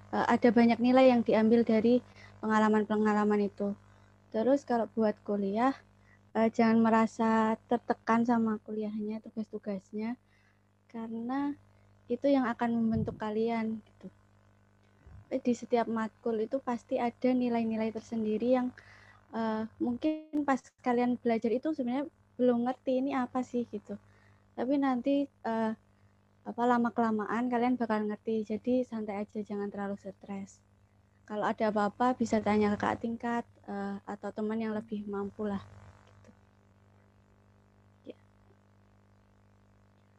uh, 0.10 0.26
ada 0.26 0.50
banyak 0.50 0.82
nilai 0.82 1.14
yang 1.14 1.22
diambil 1.22 1.62
dari 1.62 2.02
pengalaman-pengalaman 2.42 3.46
itu 3.46 3.78
terus 4.34 4.66
kalau 4.66 4.90
buat 4.98 5.14
kuliah 5.22 5.78
uh, 6.38 6.50
jangan 6.50 6.82
merasa 6.82 7.56
tertekan 7.70 8.26
sama 8.26 8.58
kuliahnya, 8.66 9.22
tugas-tugasnya, 9.22 10.18
karena 10.90 11.54
itu 12.10 12.28
yang 12.28 12.46
akan 12.50 12.78
membentuk 12.78 13.16
kalian 13.16 13.80
gitu. 13.80 14.08
Di 15.34 15.54
setiap 15.58 15.90
matkul 15.90 16.46
itu 16.46 16.62
pasti 16.62 17.02
ada 17.02 17.34
nilai-nilai 17.34 17.90
tersendiri 17.90 18.54
yang 18.54 18.68
uh, 19.34 19.66
mungkin 19.82 20.46
pas 20.46 20.62
kalian 20.86 21.18
belajar 21.18 21.50
itu 21.50 21.74
sebenarnya 21.74 22.06
belum 22.38 22.70
ngerti 22.70 23.02
ini 23.02 23.12
apa 23.18 23.42
sih 23.42 23.66
gitu. 23.74 23.98
Tapi 24.54 24.78
nanti 24.78 25.26
uh, 25.46 25.74
apa 26.44 26.64
lama 26.68 26.92
kelamaan 26.92 27.48
kalian 27.48 27.80
bakal 27.80 28.04
ngerti. 28.04 28.44
Jadi 28.44 28.84
santai 28.84 29.24
aja, 29.24 29.40
jangan 29.40 29.72
terlalu 29.72 29.96
stres. 29.96 30.60
Kalau 31.24 31.48
ada 31.48 31.72
apa-apa 31.72 32.20
bisa 32.20 32.44
tanya 32.44 32.76
ke 32.76 32.78
kak 32.84 33.00
tingkat 33.00 33.48
uh, 33.64 33.96
atau 34.04 34.30
teman 34.36 34.60
yang 34.60 34.76
lebih 34.76 35.08
mampu 35.08 35.48
lah. 35.48 35.64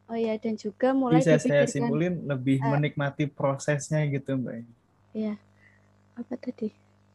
Oh 0.05 0.17
ya, 0.21 0.37
dan 0.37 0.57
juga 0.57 0.93
mulai 0.93 1.25
Bisa 1.25 1.41
saya 1.41 1.65
simpulin 1.65 2.29
lebih 2.29 2.61
uh, 2.61 2.77
menikmati 2.77 3.25
prosesnya 3.25 4.05
gitu, 4.09 4.37
Mbak. 4.37 4.65
Iya. 5.17 5.35
Apa 6.17 6.37
tadi? 6.37 6.69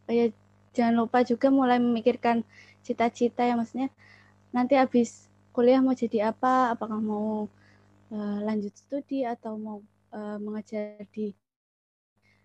Oh 0.09 0.13
ya, 0.13 0.33
jangan 0.73 1.05
lupa 1.05 1.21
juga 1.21 1.53
mulai 1.53 1.77
memikirkan 1.77 2.41
cita-cita 2.81 3.45
ya 3.45 3.53
maksudnya 3.53 3.93
nanti 4.49 4.73
habis 4.73 5.29
kuliah 5.53 5.81
mau 5.81 5.93
jadi 5.93 6.33
apa? 6.33 6.73
Apakah 6.73 6.97
mau 6.97 7.45
uh, 8.13 8.39
lanjut 8.43 8.73
studi 8.75 9.25
atau 9.25 9.57
mau 9.57 9.79
uh, 10.13 10.37
mengajar 10.37 11.01
di 11.13 11.33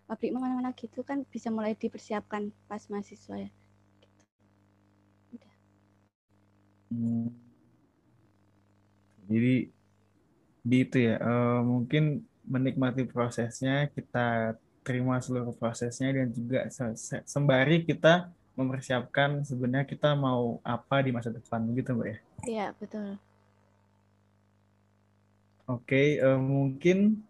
pabrik 0.05 0.33
mana-mana 0.33 0.69
gitu 0.77 1.01
kan 1.01 1.25
bisa 1.25 1.49
mulai 1.49 1.73
dipersiapkan 1.73 2.53
pas 2.69 2.81
mahasiswa 2.89 3.35
ya. 3.41 3.49
Gitu. 5.33 5.49
Hmm. 6.93 7.29
Jadi 9.25 9.55
di 10.65 10.77
itu 10.81 10.97
ya 10.97 11.21
uh, 11.21 11.61
mungkin 11.61 12.25
menikmati 12.45 13.05
prosesnya 13.05 13.89
kita 13.93 14.57
terima 14.85 15.17
seluruh 15.17 15.53
prosesnya 15.53 16.13
dan 16.13 16.29
juga 16.29 16.69
sembari 17.25 17.85
kita 17.85 18.29
mempersiapkan 18.53 19.45
sebenarnya 19.45 19.85
kita 19.85 20.13
mau 20.13 20.61
apa 20.61 21.01
di 21.05 21.13
masa 21.13 21.33
depan 21.33 21.65
gitu 21.73 21.97
mbak 21.97 22.07
ya 22.07 22.17
iya 22.45 22.65
betul 22.77 23.17
oke 25.65 26.03
uh, 26.21 26.39
mungkin 26.39 27.21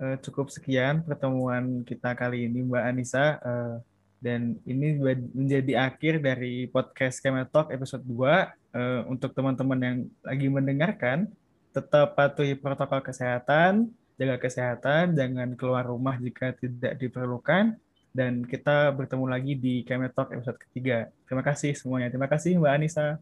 uh, 0.00 0.16
cukup 0.20 0.48
sekian 0.48 1.04
pertemuan 1.04 1.84
kita 1.86 2.12
kali 2.12 2.48
ini 2.48 2.64
mbak 2.64 2.84
Anissa 2.84 3.38
uh, 3.40 3.76
dan 4.22 4.54
ini 4.62 5.02
menjadi 5.34 5.90
akhir 5.90 6.22
dari 6.22 6.70
podcast 6.70 7.18
Kemetalk 7.18 7.74
episode 7.74 8.06
2 8.06 8.14
uh, 8.14 9.02
untuk 9.10 9.34
teman-teman 9.34 9.78
yang 9.82 9.98
lagi 10.22 10.46
mendengarkan 10.46 11.26
tetap 11.72 12.14
patuhi 12.14 12.54
protokol 12.54 13.00
kesehatan, 13.00 13.90
jaga 14.20 14.36
kesehatan, 14.38 15.16
jangan 15.16 15.56
keluar 15.56 15.88
rumah 15.88 16.20
jika 16.20 16.52
tidak 16.54 17.00
diperlukan, 17.00 17.74
dan 18.12 18.44
kita 18.44 18.92
bertemu 18.92 19.24
lagi 19.24 19.56
di 19.56 19.74
Kemetalk 19.82 20.36
episode 20.36 20.60
ketiga. 20.60 21.08
Terima 21.24 21.42
kasih 21.42 21.72
semuanya. 21.72 22.12
Terima 22.12 22.28
kasih 22.28 22.60
Mbak 22.60 22.72
Anissa. 22.76 23.16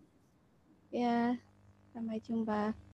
Ya, 0.90 1.38
sampai 1.94 2.18
jumpa. 2.18 2.89